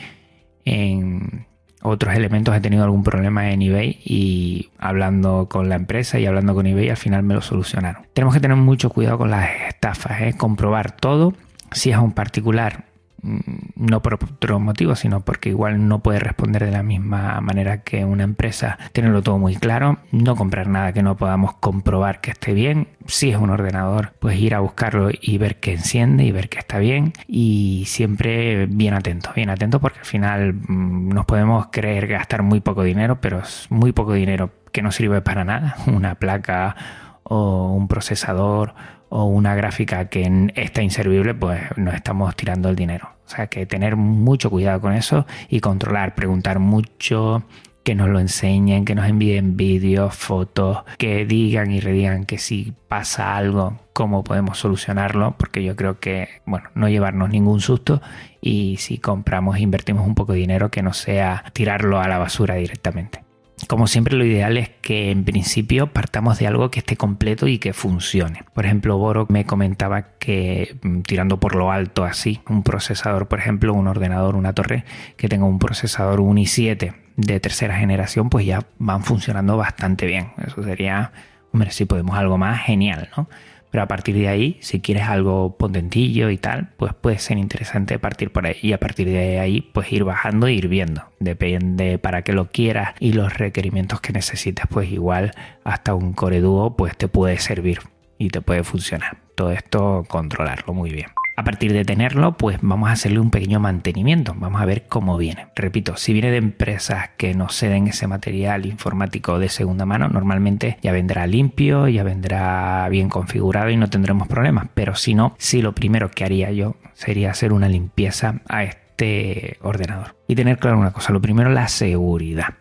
en 0.65 1.47
otros 1.81 2.13
elementos 2.13 2.55
he 2.55 2.61
tenido 2.61 2.83
algún 2.83 3.01
problema 3.01 3.49
en 3.49 3.63
eBay 3.63 3.99
y 4.05 4.69
hablando 4.77 5.47
con 5.49 5.67
la 5.67 5.77
empresa 5.77 6.19
y 6.19 6.27
hablando 6.27 6.53
con 6.53 6.67
eBay 6.67 6.89
al 6.89 6.97
final 6.97 7.23
me 7.23 7.33
lo 7.33 7.41
solucionaron. 7.41 8.05
Tenemos 8.13 8.35
que 8.35 8.39
tener 8.39 8.57
mucho 8.57 8.91
cuidado 8.91 9.17
con 9.17 9.31
las 9.31 9.49
estafas, 9.67 10.21
¿eh? 10.21 10.35
comprobar 10.37 10.91
todo. 10.91 11.33
Si 11.71 11.89
es 11.89 11.97
un 11.97 12.11
particular, 12.11 12.88
no 13.21 14.01
por 14.01 14.15
otro 14.15 14.59
motivo, 14.59 14.95
sino 14.95 15.21
porque 15.21 15.49
igual 15.49 15.87
no 15.87 15.99
puede 15.99 16.19
responder 16.19 16.65
de 16.65 16.71
la 16.71 16.83
misma 16.83 17.39
manera 17.41 17.83
que 17.83 18.05
una 18.05 18.23
empresa, 18.23 18.77
tenerlo 18.93 19.21
todo 19.21 19.37
muy 19.37 19.55
claro, 19.55 19.99
no 20.11 20.35
comprar 20.35 20.67
nada 20.67 20.93
que 20.93 21.03
no 21.03 21.17
podamos 21.17 21.53
comprobar 21.55 22.21
que 22.21 22.31
esté 22.31 22.53
bien, 22.53 22.87
si 23.05 23.31
es 23.31 23.37
un 23.37 23.49
ordenador, 23.49 24.13
pues 24.19 24.39
ir 24.39 24.55
a 24.55 24.59
buscarlo 24.59 25.09
y 25.19 25.37
ver 25.37 25.59
que 25.59 25.73
enciende 25.73 26.23
y 26.23 26.31
ver 26.31 26.49
que 26.49 26.59
está 26.59 26.79
bien. 26.79 27.13
Y 27.27 27.83
siempre 27.87 28.67
bien 28.67 28.93
atento, 28.93 29.31
bien 29.35 29.49
atento 29.49 29.79
porque 29.79 29.99
al 29.99 30.05
final 30.05 30.53
mm, 30.53 31.09
nos 31.09 31.25
podemos 31.25 31.67
creer 31.71 32.07
gastar 32.07 32.43
muy 32.43 32.59
poco 32.59 32.83
dinero, 32.83 33.19
pero 33.21 33.39
es 33.39 33.67
muy 33.69 33.91
poco 33.91 34.13
dinero 34.13 34.51
que 34.71 34.81
no 34.81 34.91
sirve 34.91 35.21
para 35.21 35.43
nada, 35.43 35.75
una 35.87 36.15
placa 36.15 36.75
o 37.23 37.73
un 37.73 37.87
procesador 37.87 38.73
o 39.09 39.25
una 39.25 39.55
gráfica 39.55 40.05
que 40.05 40.51
está 40.55 40.81
inservible, 40.81 41.33
pues 41.33 41.61
nos 41.77 41.95
estamos 41.95 42.35
tirando 42.35 42.69
el 42.69 42.75
dinero. 42.75 43.09
O 43.25 43.29
sea 43.29 43.47
que 43.47 43.65
tener 43.65 43.95
mucho 43.95 44.49
cuidado 44.49 44.81
con 44.81 44.93
eso 44.93 45.25
y 45.49 45.59
controlar, 45.59 46.15
preguntar 46.15 46.59
mucho 46.59 47.43
que 47.83 47.95
nos 47.95 48.09
lo 48.09 48.19
enseñen, 48.19 48.85
que 48.85 48.93
nos 48.93 49.07
envíen 49.07 49.57
vídeos, 49.57 50.15
fotos, 50.15 50.83
que 50.97 51.25
digan 51.25 51.71
y 51.71 51.79
redigan 51.79 52.25
que 52.25 52.37
si 52.37 52.73
pasa 52.87 53.35
algo, 53.35 53.79
cómo 53.93 54.23
podemos 54.23 54.59
solucionarlo, 54.59 55.35
porque 55.37 55.63
yo 55.63 55.75
creo 55.75 55.99
que, 55.99 56.29
bueno, 56.45 56.69
no 56.75 56.89
llevarnos 56.89 57.29
ningún 57.29 57.61
susto 57.61 58.01
y 58.41 58.77
si 58.77 58.97
compramos, 58.97 59.59
invertimos 59.59 60.05
un 60.05 60.15
poco 60.15 60.33
de 60.33 60.39
dinero, 60.39 60.69
que 60.69 60.83
no 60.83 60.93
sea 60.93 61.45
tirarlo 61.53 61.99
a 61.99 62.07
la 62.07 62.17
basura 62.17 62.55
directamente. 62.55 63.28
Como 63.67 63.87
siempre, 63.87 64.15
lo 64.15 64.25
ideal 64.25 64.57
es 64.57 64.69
que 64.81 65.11
en 65.11 65.25
principio 65.25 65.87
partamos 65.87 66.39
de 66.39 66.47
algo 66.47 66.71
que 66.71 66.79
esté 66.79 66.95
completo 66.97 67.47
y 67.47 67.59
que 67.59 67.73
funcione. 67.73 68.43
Por 68.53 68.65
ejemplo, 68.65 68.97
Boro 68.97 69.25
me 69.29 69.45
comentaba 69.45 70.03
que 70.17 70.77
mm, 70.81 71.01
tirando 71.01 71.39
por 71.39 71.55
lo 71.55 71.71
alto 71.71 72.03
así, 72.03 72.41
un 72.47 72.63
procesador, 72.63 73.27
por 73.27 73.39
ejemplo, 73.39 73.73
un 73.73 73.87
ordenador, 73.87 74.35
una 74.35 74.53
torre 74.53 74.85
que 75.17 75.27
tenga 75.27 75.45
un 75.45 75.59
procesador 75.59 76.19
un 76.19 76.37
i7 76.37 76.93
de 77.17 77.39
tercera 77.39 77.75
generación, 77.77 78.29
pues 78.29 78.45
ya 78.45 78.65
van 78.77 79.03
funcionando 79.03 79.57
bastante 79.57 80.05
bien. 80.05 80.31
Eso 80.45 80.63
sería, 80.63 81.11
hombre, 81.51 81.71
si 81.71 81.85
podemos 81.85 82.17
algo 82.17 82.37
más, 82.37 82.61
genial, 82.61 83.09
¿no? 83.17 83.27
Pero 83.71 83.83
a 83.83 83.87
partir 83.87 84.15
de 84.15 84.27
ahí, 84.27 84.57
si 84.61 84.79
quieres 84.79 85.03
algo 85.03 85.57
potentillo 85.57 86.29
y 86.29 86.37
tal, 86.37 86.69
pues 86.77 86.93
puede 86.93 87.19
ser 87.19 87.37
interesante 87.37 87.99
partir 87.99 88.31
por 88.31 88.45
ahí. 88.45 88.57
Y 88.61 88.73
a 88.73 88.79
partir 88.79 89.07
de 89.07 89.39
ahí, 89.39 89.61
pues 89.61 89.91
ir 89.91 90.03
bajando 90.03 90.47
e 90.47 90.53
ir 90.53 90.67
viendo. 90.67 91.03
Depende 91.19 91.97
para 91.99 92.23
qué 92.23 92.33
lo 92.33 92.49
quieras 92.49 92.93
y 92.99 93.13
los 93.13 93.37
requerimientos 93.37 94.01
que 94.01 94.13
necesites, 94.13 94.65
pues 94.69 94.91
igual 94.91 95.31
hasta 95.63 95.93
un 95.93 96.13
Core 96.13 96.41
Duo 96.41 96.75
pues 96.75 96.97
te 96.97 97.07
puede 97.07 97.37
servir 97.37 97.79
y 98.17 98.29
te 98.29 98.41
puede 98.41 98.63
funcionar. 98.63 99.17
Todo 99.35 99.51
esto 99.51 100.03
controlarlo 100.07 100.73
muy 100.73 100.91
bien. 100.91 101.18
A 101.39 101.43
partir 101.45 101.71
de 101.71 101.85
tenerlo, 101.85 102.33
pues 102.33 102.57
vamos 102.61 102.89
a 102.89 102.91
hacerle 102.91 103.21
un 103.21 103.31
pequeño 103.31 103.61
mantenimiento. 103.61 104.35
Vamos 104.37 104.61
a 104.61 104.65
ver 104.65 104.87
cómo 104.89 105.15
viene. 105.15 105.47
Repito, 105.55 105.95
si 105.95 106.11
viene 106.11 106.31
de 106.31 106.37
empresas 106.37 107.11
que 107.15 107.33
nos 107.33 107.55
ceden 107.55 107.87
ese 107.87 108.07
material 108.07 108.65
informático 108.65 109.39
de 109.39 109.47
segunda 109.47 109.85
mano, 109.85 110.09
normalmente 110.09 110.77
ya 110.81 110.91
vendrá 110.91 111.25
limpio, 111.27 111.87
ya 111.87 112.03
vendrá 112.03 112.89
bien 112.89 113.07
configurado 113.07 113.69
y 113.69 113.77
no 113.77 113.89
tendremos 113.89 114.27
problemas. 114.27 114.67
Pero 114.73 114.95
si 114.95 115.15
no, 115.15 115.33
sí 115.37 115.61
lo 115.61 115.73
primero 115.73 116.11
que 116.11 116.25
haría 116.25 116.51
yo 116.51 116.75
sería 116.91 117.31
hacer 117.31 117.53
una 117.53 117.69
limpieza 117.69 118.41
a 118.49 118.65
este 118.65 119.59
ordenador. 119.61 120.17
Y 120.27 120.35
tener 120.35 120.59
claro 120.59 120.77
una 120.77 120.91
cosa, 120.91 121.13
lo 121.13 121.21
primero 121.21 121.49
la 121.51 121.69
seguridad. 121.69 122.55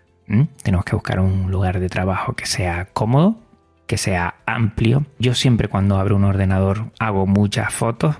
Tenemos 0.62 0.84
que 0.84 0.94
buscar 0.94 1.18
un 1.18 1.50
lugar 1.50 1.80
de 1.80 1.88
trabajo 1.88 2.34
que 2.34 2.46
sea 2.46 2.84
cómodo, 2.92 3.40
que 3.88 3.98
sea 3.98 4.36
amplio. 4.46 5.04
Yo 5.18 5.34
siempre 5.34 5.66
cuando 5.66 5.98
abro 5.98 6.14
un 6.14 6.22
ordenador 6.22 6.92
hago 7.00 7.26
muchas 7.26 7.74
fotos 7.74 8.18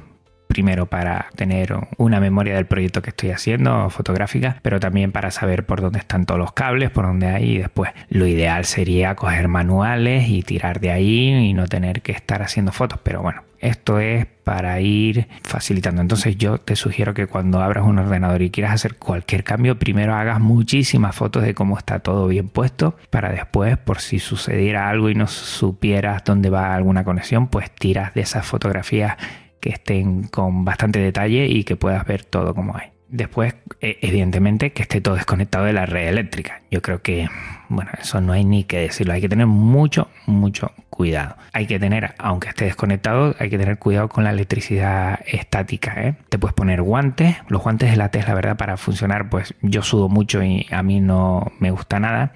primero 0.59 0.87
para 0.87 1.29
tener 1.37 1.73
una 1.99 2.19
memoria 2.19 2.57
del 2.57 2.67
proyecto 2.67 3.01
que 3.01 3.11
estoy 3.11 3.31
haciendo 3.31 3.91
fotográfica, 3.91 4.59
pero 4.61 4.81
también 4.81 5.13
para 5.13 5.31
saber 5.31 5.65
por 5.65 5.81
dónde 5.81 6.01
están 6.01 6.27
todos 6.27 6.41
los 6.41 6.51
cables, 6.51 6.91
por 6.91 7.07
dónde 7.07 7.29
hay 7.29 7.53
y 7.53 7.59
después 7.59 7.93
lo 8.09 8.27
ideal 8.27 8.65
sería 8.65 9.15
coger 9.15 9.47
manuales 9.47 10.29
y 10.29 10.43
tirar 10.43 10.81
de 10.81 10.91
ahí 10.91 11.29
y 11.29 11.55
no 11.55 11.69
tener 11.69 12.03
que 12.03 12.11
estar 12.11 12.43
haciendo 12.43 12.73
fotos, 12.73 12.99
pero 13.05 13.23
bueno, 13.23 13.45
esto 13.61 14.01
es 14.01 14.27
para 14.43 14.81
ir 14.81 15.29
facilitando. 15.43 16.03
Entonces 16.03 16.37
yo 16.37 16.59
te 16.59 16.75
sugiero 16.75 17.15
que 17.15 17.29
cuando 17.29 17.61
abras 17.61 17.85
un 17.85 18.01
ordenador 18.01 18.43
y 18.43 18.51
quieras 18.51 18.73
hacer 18.73 18.97
cualquier 18.97 19.45
cambio, 19.45 19.79
primero 19.79 20.17
hagas 20.17 20.41
muchísimas 20.41 21.15
fotos 21.15 21.45
de 21.45 21.55
cómo 21.55 21.79
está 21.79 22.01
todo 22.01 22.27
bien 22.27 22.49
puesto, 22.49 22.97
para 23.11 23.31
después, 23.31 23.79
por 23.79 24.01
si 24.01 24.19
sucediera 24.19 24.89
algo 24.89 25.09
y 25.09 25.15
no 25.15 25.29
supieras 25.29 26.25
dónde 26.25 26.51
va 26.51 26.75
alguna 26.75 27.05
conexión, 27.05 27.47
pues 27.47 27.71
tiras 27.71 28.13
de 28.15 28.23
esas 28.23 28.45
fotografías 28.45 29.17
que 29.61 29.71
estén 29.71 30.25
con 30.25 30.65
bastante 30.65 30.99
detalle 30.99 31.47
y 31.47 31.65
que 31.65 31.77
puedas 31.77 32.07
ver 32.07 32.25
todo 32.25 32.55
como 32.55 32.77
hay. 32.77 32.91
Después, 33.09 33.55
e, 33.81 33.99
evidentemente, 34.03 34.73
que 34.73 34.83
esté 34.83 35.01
todo 35.01 35.15
desconectado 35.15 35.65
de 35.65 35.73
la 35.73 35.87
red 35.87 36.09
eléctrica. 36.09 36.61
Yo 36.71 36.83
creo 36.83 37.01
que, 37.01 37.27
bueno, 37.71 37.91
eso 37.99 38.21
no 38.21 38.35
hay 38.35 38.45
ni 38.45 38.65
que 38.65 38.81
decirlo. 38.81 39.15
Hay 39.15 39.23
que 39.23 39.31
tener 39.31 39.47
mucho, 39.47 40.09
mucho 40.27 40.73
cuidado. 40.91 41.37
Hay 41.55 41.67
que 41.67 41.79
tener, 41.79 42.15
aunque 42.19 42.49
esté 42.49 42.67
desconectado, 42.67 43.35
hay 43.39 43.49
que 43.49 43.57
tener 43.57 43.79
cuidado 43.79 44.09
con 44.11 44.25
la 44.25 44.31
electricidad 44.31 45.21
estática. 45.27 45.95
¿eh? 46.03 46.17
Te 46.29 46.39
puedes 46.39 46.55
poner 46.55 46.83
guantes. 46.83 47.37
Los 47.49 47.63
guantes 47.63 47.91
de 47.91 47.97
la 47.97 48.11
la 48.13 48.35
verdad, 48.35 48.57
para 48.59 48.77
funcionar, 48.77 49.31
pues 49.31 49.55
yo 49.63 49.83
sudo 49.83 50.11
mucho 50.11 50.43
y 50.43 50.67
a 50.71 50.83
mí 50.83 51.01
no 51.01 51.53
me 51.61 51.71
gusta 51.71 51.99
nada. 52.01 52.33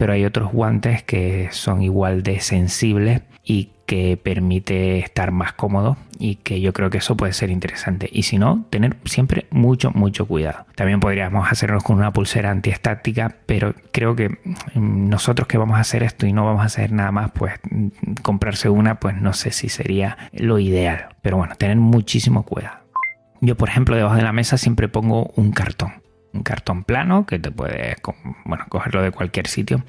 Pero 0.00 0.14
hay 0.14 0.24
otros 0.24 0.50
guantes 0.50 1.02
que 1.02 1.50
son 1.52 1.82
igual 1.82 2.22
de 2.22 2.40
sensibles 2.40 3.20
y 3.44 3.68
que 3.84 4.16
permite 4.16 4.98
estar 4.98 5.30
más 5.30 5.52
cómodo 5.52 5.98
y 6.18 6.36
que 6.36 6.62
yo 6.62 6.72
creo 6.72 6.88
que 6.88 6.96
eso 6.96 7.18
puede 7.18 7.34
ser 7.34 7.50
interesante. 7.50 8.08
Y 8.10 8.22
si 8.22 8.38
no, 8.38 8.64
tener 8.70 8.96
siempre 9.04 9.44
mucho, 9.50 9.90
mucho 9.90 10.24
cuidado. 10.24 10.64
También 10.74 11.00
podríamos 11.00 11.52
hacernos 11.52 11.84
con 11.84 11.98
una 11.98 12.14
pulsera 12.14 12.50
antiestática, 12.50 13.36
pero 13.44 13.74
creo 13.92 14.16
que 14.16 14.30
mm, 14.30 15.10
nosotros 15.10 15.46
que 15.46 15.58
vamos 15.58 15.76
a 15.76 15.80
hacer 15.80 16.02
esto 16.02 16.26
y 16.26 16.32
no 16.32 16.46
vamos 16.46 16.62
a 16.62 16.66
hacer 16.66 16.92
nada 16.92 17.12
más, 17.12 17.32
pues 17.32 17.52
mm, 17.70 17.88
comprarse 18.22 18.70
una, 18.70 19.00
pues 19.00 19.20
no 19.20 19.34
sé 19.34 19.52
si 19.52 19.68
sería 19.68 20.16
lo 20.32 20.58
ideal. 20.58 21.10
Pero 21.20 21.36
bueno, 21.36 21.56
tener 21.56 21.76
muchísimo 21.76 22.44
cuidado. 22.44 22.78
Yo, 23.42 23.54
por 23.54 23.68
ejemplo, 23.68 23.96
debajo 23.96 24.16
de 24.16 24.22
la 24.22 24.32
mesa 24.32 24.56
siempre 24.56 24.88
pongo 24.88 25.30
un 25.36 25.52
cartón 25.52 25.92
un 26.32 26.42
cartón 26.42 26.84
plano 26.84 27.26
que 27.26 27.38
te 27.38 27.50
puedes 27.50 27.96
bueno, 28.44 28.64
cogerlo 28.68 29.02
de 29.02 29.10
cualquier 29.10 29.46
sitio, 29.46 29.82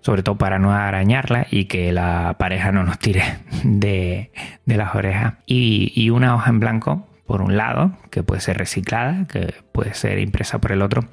sobre 0.00 0.22
todo 0.22 0.36
para 0.38 0.58
no 0.58 0.72
arañarla 0.72 1.46
y 1.50 1.66
que 1.66 1.92
la 1.92 2.36
pareja 2.38 2.72
no 2.72 2.84
nos 2.84 2.98
tire 2.98 3.22
de, 3.64 4.30
las 4.66 4.94
orejas. 4.94 5.34
Y, 5.46 5.92
y, 5.94 6.10
una 6.10 6.34
hoja 6.34 6.50
en 6.50 6.60
blanco 6.60 7.06
por 7.26 7.40
un 7.40 7.56
lado, 7.56 7.96
que 8.10 8.22
puede 8.22 8.40
ser 8.40 8.58
reciclada, 8.58 9.26
que 9.26 9.54
puede 9.72 9.94
ser 9.94 10.18
impresa 10.18 10.60
por 10.60 10.72
el 10.72 10.82
otro, 10.82 11.04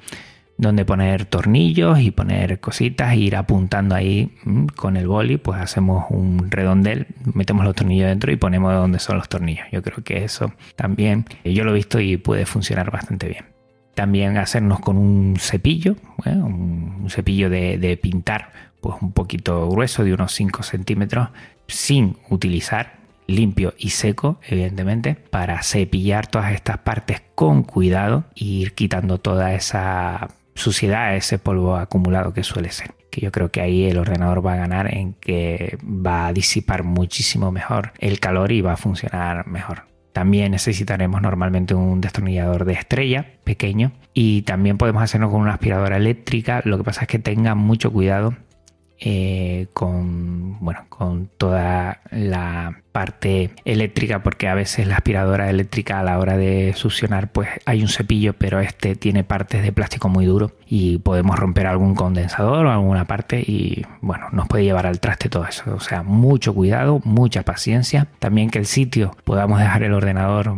donde 0.60 0.84
poner 0.84 1.24
tornillos 1.24 2.00
y 2.00 2.10
poner 2.10 2.60
cositas 2.60 3.12
e 3.12 3.16
ir 3.16 3.36
apuntando 3.36 3.94
ahí 3.94 4.36
mm, 4.44 4.66
con 4.76 4.98
el 4.98 5.08
boli, 5.08 5.38
pues 5.38 5.58
hacemos 5.58 6.04
un 6.10 6.50
redondel, 6.50 7.06
metemos 7.32 7.64
los 7.64 7.74
tornillos 7.74 8.08
dentro 8.08 8.30
y 8.30 8.36
ponemos 8.36 8.74
donde 8.74 8.98
son 8.98 9.16
los 9.16 9.28
tornillos. 9.28 9.66
Yo 9.72 9.82
creo 9.82 10.04
que 10.04 10.22
eso 10.22 10.52
también, 10.76 11.24
yo 11.44 11.64
lo 11.64 11.70
he 11.70 11.74
visto 11.74 11.98
y 11.98 12.18
puede 12.18 12.44
funcionar 12.44 12.90
bastante 12.90 13.28
bien. 13.28 13.59
También 14.00 14.38
hacernos 14.38 14.80
con 14.80 14.96
un 14.96 15.36
cepillo, 15.38 15.94
¿eh? 16.24 16.30
un 16.30 17.04
cepillo 17.10 17.50
de, 17.50 17.98
pintar, 18.00 18.50
pues 18.80 18.96
un 19.02 19.12
poquito 19.12 19.68
grueso, 19.68 20.04
de 20.04 20.14
unos 20.14 20.32
5 20.32 20.62
centímetros, 20.62 21.28
sin 21.66 22.16
utilizar 22.30 22.94
limpio 23.26 23.74
y 23.76 23.90
seco, 23.90 24.40
evidentemente, 24.48 25.16
para 25.16 25.62
cepillar 25.62 26.28
todas 26.28 26.54
estas 26.54 26.78
partes 26.78 27.20
con 27.34 27.62
cuidado 27.62 28.24
e 28.36 28.44
ir 28.46 28.72
quitando 28.72 29.18
toda 29.18 29.52
esa 29.52 30.28
suciedad, 30.54 31.14
ese 31.14 31.38
polvo 31.38 31.76
acumulado 31.76 32.32
que 32.32 32.42
suele 32.42 32.70
ser. 32.72 32.94
Que 33.10 33.20
yo 33.20 33.30
creo 33.30 33.50
que 33.50 33.60
ahí 33.60 33.84
el 33.84 33.98
ordenador 33.98 34.42
va 34.46 34.54
a 34.54 34.56
ganar 34.56 34.94
en 34.94 35.12
que 35.12 35.76
va 35.84 36.28
a 36.28 36.32
disipar 36.32 36.84
muchísimo 36.84 37.52
mejor 37.52 37.92
el 37.98 38.18
calor 38.18 38.50
y 38.50 38.62
va 38.62 38.72
a 38.72 38.76
funcionar 38.78 39.46
mejor. 39.46 39.89
También 40.12 40.52
necesitaremos 40.52 41.22
normalmente 41.22 41.74
un 41.74 42.00
destornillador 42.00 42.64
de 42.64 42.72
estrella 42.72 43.26
pequeño 43.44 43.92
y 44.12 44.42
también 44.42 44.76
podemos 44.76 45.02
hacerlo 45.02 45.30
con 45.30 45.40
una 45.40 45.54
aspiradora 45.54 45.96
eléctrica. 45.96 46.62
Lo 46.64 46.78
que 46.78 46.84
pasa 46.84 47.02
es 47.02 47.08
que 47.08 47.18
tengan 47.18 47.58
mucho 47.58 47.92
cuidado 47.92 48.34
eh, 49.02 49.68
con, 49.72 50.58
bueno, 50.60 50.84
con 50.90 51.30
toda 51.38 52.02
la 52.10 52.82
parte 52.92 53.50
eléctrica, 53.64 54.22
porque 54.22 54.46
a 54.46 54.54
veces 54.54 54.86
la 54.86 54.96
aspiradora 54.96 55.48
eléctrica 55.48 56.00
a 56.00 56.02
la 56.02 56.18
hora 56.18 56.36
de 56.36 56.74
succionar, 56.74 57.32
pues 57.32 57.48
hay 57.64 57.80
un 57.80 57.88
cepillo, 57.88 58.34
pero 58.34 58.60
este 58.60 58.96
tiene 58.96 59.24
partes 59.24 59.62
de 59.62 59.72
plástico 59.72 60.10
muy 60.10 60.26
duro 60.26 60.52
y 60.66 60.98
podemos 60.98 61.38
romper 61.38 61.66
algún 61.66 61.94
condensador 61.94 62.66
o 62.66 62.70
alguna 62.70 63.06
parte 63.06 63.40
y 63.40 63.86
bueno, 64.02 64.26
nos 64.32 64.48
puede 64.48 64.64
llevar 64.64 64.86
al 64.86 65.00
traste 65.00 65.30
todo 65.30 65.46
eso. 65.46 65.74
O 65.74 65.80
sea, 65.80 66.02
mucho 66.02 66.52
cuidado, 66.54 67.00
mucha 67.02 67.42
paciencia. 67.42 68.08
También 68.18 68.50
que 68.50 68.58
el 68.58 68.66
sitio 68.66 69.16
podamos 69.24 69.60
dejar 69.60 69.82
el 69.82 69.94
ordenador, 69.94 70.54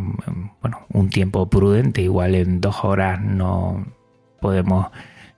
bueno, 0.61 0.81
un 0.89 1.09
tiempo 1.09 1.49
prudente, 1.49 2.01
igual 2.01 2.35
en 2.35 2.59
dos 2.59 2.83
horas 2.83 3.21
no 3.21 3.85
podemos 4.41 4.87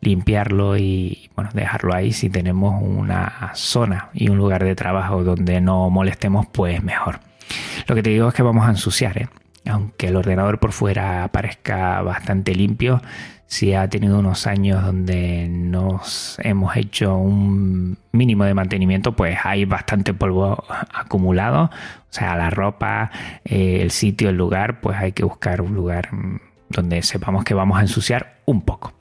limpiarlo 0.01 0.77
y 0.77 1.29
bueno, 1.35 1.49
dejarlo 1.53 1.93
ahí. 1.93 2.13
Si 2.13 2.29
tenemos 2.29 2.81
una 2.81 3.51
zona 3.55 4.09
y 4.13 4.29
un 4.29 4.37
lugar 4.37 4.63
de 4.63 4.75
trabajo 4.75 5.23
donde 5.23 5.61
no 5.61 5.89
molestemos, 5.89 6.47
pues 6.47 6.83
mejor. 6.83 7.19
Lo 7.87 7.95
que 7.95 8.03
te 8.03 8.09
digo 8.09 8.27
es 8.29 8.33
que 8.33 8.43
vamos 8.43 8.65
a 8.67 8.69
ensuciar, 8.71 9.17
¿eh? 9.17 9.29
aunque 9.67 10.07
el 10.07 10.15
ordenador 10.15 10.59
por 10.59 10.71
fuera 10.71 11.27
parezca 11.31 12.01
bastante 12.01 12.53
limpio, 12.53 13.01
si 13.47 13.73
ha 13.73 13.87
tenido 13.87 14.19
unos 14.19 14.47
años 14.47 14.83
donde 14.83 15.47
nos 15.47 16.37
hemos 16.39 16.75
hecho 16.75 17.15
un 17.15 17.97
mínimo 18.11 18.43
de 18.43 18.55
mantenimiento, 18.55 19.15
pues 19.15 19.37
hay 19.43 19.65
bastante 19.65 20.13
polvo 20.13 20.63
acumulado. 20.91 21.65
O 21.65 22.09
sea, 22.09 22.35
la 22.35 22.49
ropa, 22.49 23.11
eh, 23.43 23.79
el 23.81 23.91
sitio, 23.91 24.29
el 24.29 24.35
lugar, 24.35 24.81
pues 24.81 24.97
hay 24.97 25.11
que 25.11 25.23
buscar 25.23 25.61
un 25.61 25.75
lugar 25.75 26.09
donde 26.69 27.03
sepamos 27.03 27.43
que 27.43 27.53
vamos 27.53 27.77
a 27.77 27.81
ensuciar 27.81 28.41
un 28.45 28.61
poco 28.61 28.94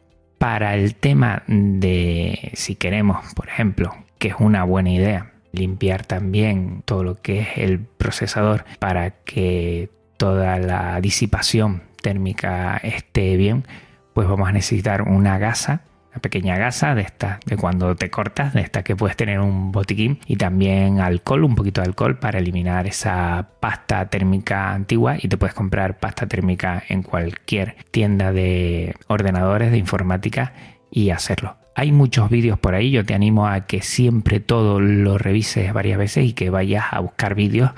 para 0.44 0.74
el 0.74 0.94
tema 0.94 1.42
de 1.46 2.50
si 2.52 2.74
queremos, 2.74 3.32
por 3.32 3.48
ejemplo, 3.48 3.96
que 4.18 4.28
es 4.28 4.34
una 4.38 4.62
buena 4.62 4.90
idea, 4.90 5.32
limpiar 5.52 6.04
también 6.04 6.82
todo 6.84 7.02
lo 7.02 7.14
que 7.14 7.40
es 7.40 7.48
el 7.56 7.80
procesador 7.80 8.66
para 8.78 9.12
que 9.12 9.88
toda 10.18 10.58
la 10.58 11.00
disipación 11.00 11.84
térmica 12.02 12.76
esté 12.76 13.38
bien, 13.38 13.64
pues 14.12 14.28
vamos 14.28 14.46
a 14.46 14.52
necesitar 14.52 15.00
una 15.08 15.38
gasa 15.38 15.80
pequeña 16.20 16.56
gasa 16.56 16.94
de 16.94 17.02
esta, 17.02 17.40
de 17.46 17.56
cuando 17.56 17.94
te 17.96 18.10
cortas, 18.10 18.54
de 18.54 18.60
esta 18.60 18.82
que 18.82 18.96
puedes 18.96 19.16
tener 19.16 19.40
un 19.40 19.72
botiquín 19.72 20.20
y 20.26 20.36
también 20.36 21.00
alcohol, 21.00 21.44
un 21.44 21.54
poquito 21.54 21.80
de 21.80 21.88
alcohol 21.88 22.18
para 22.18 22.38
eliminar 22.38 22.86
esa 22.86 23.48
pasta 23.60 24.08
térmica 24.08 24.72
antigua 24.72 25.16
y 25.20 25.28
te 25.28 25.36
puedes 25.36 25.54
comprar 25.54 25.98
pasta 25.98 26.26
térmica 26.26 26.82
en 26.88 27.02
cualquier 27.02 27.76
tienda 27.90 28.32
de 28.32 28.94
ordenadores 29.06 29.70
de 29.70 29.78
informática 29.78 30.52
y 30.90 31.10
hacerlo. 31.10 31.56
Hay 31.76 31.90
muchos 31.90 32.30
vídeos 32.30 32.58
por 32.58 32.74
ahí, 32.74 32.92
yo 32.92 33.04
te 33.04 33.14
animo 33.14 33.48
a 33.48 33.66
que 33.66 33.82
siempre 33.82 34.38
todo 34.38 34.80
lo 34.80 35.18
revises 35.18 35.72
varias 35.72 35.98
veces 35.98 36.24
y 36.24 36.32
que 36.32 36.50
vayas 36.50 36.84
a 36.92 37.00
buscar 37.00 37.34
vídeos 37.34 37.72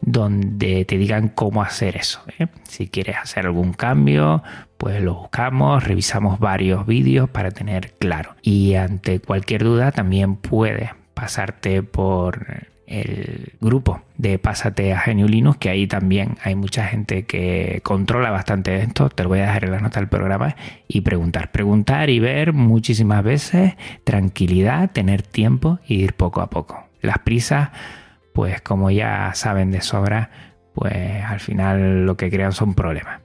donde 0.00 0.84
te 0.84 0.98
digan 0.98 1.28
cómo 1.28 1.62
hacer 1.62 1.96
eso. 1.96 2.20
¿eh? 2.38 2.46
Si 2.64 2.88
quieres 2.88 3.16
hacer 3.16 3.46
algún 3.46 3.72
cambio, 3.72 4.42
pues 4.76 5.02
lo 5.02 5.14
buscamos, 5.14 5.84
revisamos 5.84 6.38
varios 6.38 6.86
vídeos 6.86 7.28
para 7.28 7.50
tener 7.50 7.92
claro. 7.98 8.34
Y 8.42 8.74
ante 8.74 9.20
cualquier 9.20 9.64
duda 9.64 9.92
también 9.92 10.36
puedes 10.36 10.90
pasarte 11.14 11.82
por 11.82 12.68
el 12.90 13.52
grupo 13.60 14.02
de 14.18 14.38
Pásate 14.38 14.92
a 14.92 14.98
Genio 14.98 15.28
Linux, 15.28 15.58
que 15.58 15.70
ahí 15.70 15.86
también 15.86 16.36
hay 16.42 16.56
mucha 16.56 16.86
gente 16.86 17.24
que 17.24 17.80
controla 17.84 18.30
bastante 18.30 18.76
esto. 18.78 19.08
Te 19.10 19.22
lo 19.22 19.28
voy 19.28 19.38
a 19.38 19.42
dejar 19.42 19.64
en 19.64 19.72
la 19.72 19.80
nota 19.80 20.00
del 20.00 20.08
programa 20.08 20.56
y 20.88 21.02
preguntar, 21.02 21.52
preguntar 21.52 22.10
y 22.10 22.18
ver 22.18 22.52
muchísimas 22.52 23.22
veces, 23.22 23.74
tranquilidad, 24.02 24.90
tener 24.90 25.22
tiempo 25.22 25.78
y 25.86 26.02
ir 26.02 26.14
poco 26.14 26.40
a 26.40 26.50
poco. 26.50 26.84
Las 27.00 27.18
prisas 27.18 27.70
pues 28.32 28.60
como 28.60 28.90
ya 28.90 29.32
saben 29.34 29.70
de 29.70 29.80
sobra, 29.80 30.30
pues 30.74 31.24
al 31.24 31.40
final 31.40 32.06
lo 32.06 32.16
que 32.16 32.30
crean 32.30 32.52
son 32.52 32.74
problemas. 32.74 33.20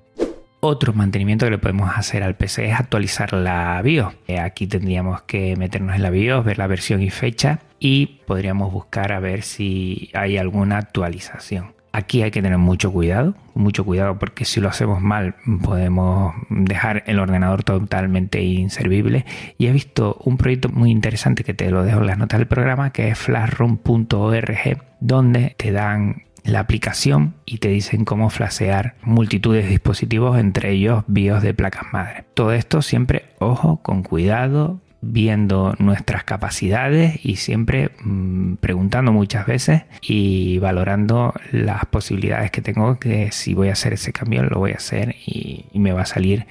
Otro 0.61 0.93
mantenimiento 0.93 1.45
que 1.45 1.51
le 1.51 1.57
podemos 1.59 1.91
hacer 1.95 2.23
al 2.23 2.35
PC 2.35 2.71
es 2.71 2.79
actualizar 2.79 3.33
la 3.33 3.79
BIOS. 3.83 4.15
Eh, 4.27 4.39
aquí 4.39 4.65
tendríamos 4.65 5.21
que 5.21 5.55
meternos 5.55 5.95
en 5.95 6.01
la 6.01 6.09
BIOS, 6.09 6.43
ver 6.43 6.57
la 6.57 6.65
versión 6.65 7.03
y 7.03 7.11
fecha 7.11 7.59
y 7.79 8.21
podríamos 8.25 8.73
buscar 8.73 9.11
a 9.11 9.19
ver 9.19 9.43
si 9.43 10.09
hay 10.15 10.39
alguna 10.39 10.79
actualización. 10.79 11.74
Aquí 11.97 12.23
hay 12.23 12.31
que 12.31 12.41
tener 12.41 12.57
mucho 12.57 12.91
cuidado, 12.91 13.35
mucho 13.53 13.85
cuidado 13.85 14.19
porque 14.19 14.43
si 14.43 14.59
lo 14.59 14.67
hacemos 14.67 14.99
mal 14.99 15.35
podemos 15.63 16.35
dejar 16.49 17.05
el 17.07 17.19
ordenador 17.19 17.63
totalmente 17.63 18.41
inservible. 18.41 19.23
Y 19.57 19.67
he 19.67 19.71
visto 19.71 20.17
un 20.25 20.35
proyecto 20.35 20.67
muy 20.67 20.91
interesante 20.91 21.45
que 21.45 21.53
te 21.53 21.71
lo 21.71 21.85
dejo 21.85 22.01
en 22.01 22.07
las 22.07 22.17
notas 22.17 22.39
del 22.39 22.49
programa 22.49 22.89
que 22.89 23.07
es 23.07 23.17
flashroom.org 23.17 24.83
donde 24.99 25.55
te 25.55 25.71
dan 25.71 26.23
la 26.43 26.59
aplicación 26.59 27.35
y 27.45 27.59
te 27.59 27.69
dicen 27.69 28.03
cómo 28.03 28.29
flashear 28.29 28.95
multitud 29.01 29.55
de 29.55 29.65
dispositivos, 29.65 30.37
entre 30.37 30.71
ellos 30.71 31.05
BIOS 31.07 31.43
de 31.43 31.53
placas 31.53 31.93
madre. 31.93 32.25
Todo 32.33 32.51
esto 32.51 32.81
siempre, 32.81 33.27
ojo, 33.39 33.77
con 33.81 34.03
cuidado, 34.03 34.81
viendo 35.07 35.75
nuestras 35.77 36.23
capacidades 36.23 37.23
y 37.23 37.35
siempre 37.35 37.91
mm, 38.03 38.55
preguntando 38.55 39.11
muchas 39.11 39.45
veces 39.45 39.83
y 40.01 40.57
valorando 40.59 41.33
las 41.51 41.85
posibilidades 41.85 42.51
que 42.51 42.61
tengo 42.61 42.99
que 42.99 43.31
si 43.31 43.53
voy 43.53 43.69
a 43.69 43.73
hacer 43.73 43.93
ese 43.93 44.11
cambio 44.11 44.43
lo 44.43 44.59
voy 44.59 44.71
a 44.71 44.75
hacer 44.75 45.15
y, 45.25 45.65
me 45.75 45.91
va 45.91 46.01
a 46.01 46.05
salir 46.07 46.47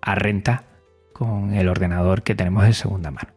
a 0.00 0.14
renta 0.14 0.62
con 1.12 1.54
el 1.54 1.68
ordenador 1.68 2.22
que 2.22 2.36
tenemos 2.36 2.64
de 2.64 2.72
segunda 2.72 3.10
mano. 3.10 3.30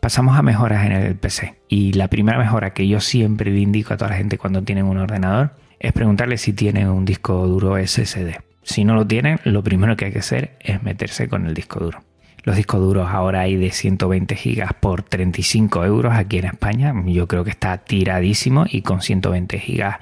Pasamos 0.00 0.36
a 0.36 0.42
mejoras 0.42 0.84
en 0.84 0.92
el 0.92 1.16
PC 1.16 1.62
y 1.68 1.94
la 1.94 2.08
primera 2.08 2.36
mejora 2.36 2.74
que 2.74 2.86
yo 2.86 3.00
siempre 3.00 3.50
le 3.50 3.60
indico 3.60 3.94
a 3.94 3.96
toda 3.96 4.10
la 4.10 4.18
gente 4.18 4.36
cuando 4.36 4.62
tienen 4.62 4.84
un 4.84 4.98
ordenador 4.98 5.52
es 5.80 5.94
preguntarle 5.94 6.36
si 6.36 6.52
tienen 6.52 6.88
un 6.88 7.06
disco 7.06 7.46
duro 7.46 7.78
SSD. 7.78 8.40
Si 8.62 8.84
no 8.84 8.94
lo 8.94 9.06
tienen, 9.06 9.40
lo 9.44 9.62
primero 9.62 9.96
que 9.96 10.04
hay 10.04 10.12
que 10.12 10.18
hacer 10.18 10.58
es 10.60 10.82
meterse 10.82 11.28
con 11.28 11.46
el 11.46 11.54
disco 11.54 11.80
duro. 11.80 12.02
Los 12.44 12.56
discos 12.56 12.80
duros 12.80 13.08
ahora 13.10 13.40
hay 13.40 13.56
de 13.56 13.70
120 13.70 14.36
gigas 14.36 14.72
por 14.72 15.02
35 15.02 15.84
euros 15.84 16.14
aquí 16.14 16.38
en 16.38 16.46
España. 16.46 16.94
Yo 17.06 17.26
creo 17.26 17.44
que 17.44 17.50
está 17.50 17.78
tiradísimo 17.78 18.64
y 18.68 18.82
con 18.82 19.02
120 19.02 19.58
gigas 19.58 19.96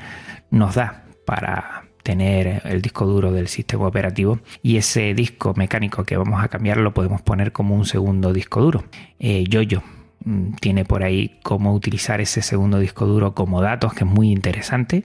nos 0.51 0.75
da 0.75 1.05
para 1.25 1.85
tener 2.03 2.63
el 2.65 2.83
disco 2.83 3.05
duro 3.05 3.33
del 3.33 3.49
sistema 3.49 3.87
operativo 3.87 4.39
y 4.63 4.77
ese 4.77 5.13
disco 5.13 5.55
mecánico 5.57 6.05
que 6.05 6.17
vamos 6.17 6.43
a 6.43 6.47
cambiar 6.47 6.77
lo 6.77 6.95
podemos 6.95 7.21
poner 7.21 7.51
como 7.51 7.75
un 7.75 7.85
segundo 7.85 8.33
disco 8.33 8.61
duro. 8.61 8.85
Eh, 9.19 9.45
Yoyo 9.49 9.83
mm, 10.25 10.53
tiene 10.61 10.85
por 10.85 11.03
ahí 11.03 11.41
cómo 11.43 11.75
utilizar 11.75 12.21
ese 12.21 12.43
segundo 12.43 12.79
disco 12.79 13.07
duro 13.07 13.35
como 13.35 13.61
datos, 13.61 13.93
que 13.93 14.05
es 14.05 14.11
muy 14.11 14.31
interesante 14.31 15.05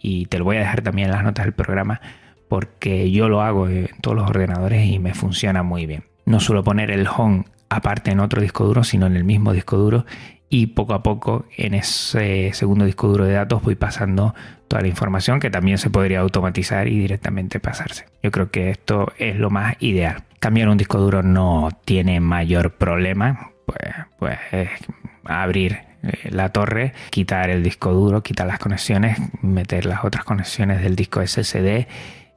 y 0.00 0.24
te 0.26 0.38
lo 0.38 0.44
voy 0.44 0.56
a 0.56 0.60
dejar 0.60 0.80
también 0.80 1.08
en 1.08 1.14
las 1.14 1.24
notas 1.24 1.44
del 1.44 1.52
programa 1.52 2.00
porque 2.48 3.10
yo 3.10 3.28
lo 3.28 3.42
hago 3.42 3.68
en 3.68 3.90
todos 4.00 4.16
los 4.16 4.30
ordenadores 4.30 4.86
y 4.86 4.98
me 4.98 5.12
funciona 5.12 5.62
muy 5.62 5.84
bien 5.84 6.04
no 6.28 6.40
suelo 6.40 6.62
poner 6.62 6.90
el 6.90 7.08
home 7.08 7.44
aparte 7.70 8.10
en 8.10 8.20
otro 8.20 8.40
disco 8.40 8.64
duro, 8.64 8.84
sino 8.84 9.06
en 9.06 9.16
el 9.16 9.24
mismo 9.24 9.52
disco 9.52 9.76
duro 9.76 10.04
y 10.50 10.68
poco 10.68 10.94
a 10.94 11.02
poco 11.02 11.46
en 11.56 11.74
ese 11.74 12.50
segundo 12.54 12.84
disco 12.84 13.08
duro 13.08 13.24
de 13.24 13.34
datos 13.34 13.62
voy 13.62 13.74
pasando 13.74 14.34
toda 14.66 14.82
la 14.82 14.88
información 14.88 15.40
que 15.40 15.50
también 15.50 15.78
se 15.78 15.90
podría 15.90 16.20
automatizar 16.20 16.88
y 16.88 16.98
directamente 16.98 17.60
pasarse. 17.60 18.06
Yo 18.22 18.30
creo 18.30 18.50
que 18.50 18.70
esto 18.70 19.12
es 19.18 19.36
lo 19.36 19.50
más 19.50 19.76
ideal. 19.80 20.24
Cambiar 20.38 20.68
un 20.68 20.78
disco 20.78 20.98
duro 20.98 21.22
no 21.22 21.70
tiene 21.84 22.20
mayor 22.20 22.74
problema, 22.74 23.50
pues, 23.66 23.94
pues 24.18 24.38
es 24.52 24.68
abrir 25.24 25.80
eh, 26.02 26.30
la 26.30 26.50
torre, 26.50 26.92
quitar 27.10 27.50
el 27.50 27.62
disco 27.62 27.92
duro, 27.92 28.22
quitar 28.22 28.46
las 28.46 28.58
conexiones, 28.58 29.18
meter 29.42 29.86
las 29.86 30.04
otras 30.04 30.24
conexiones 30.24 30.82
del 30.82 30.94
disco 30.94 31.26
SSD 31.26 31.86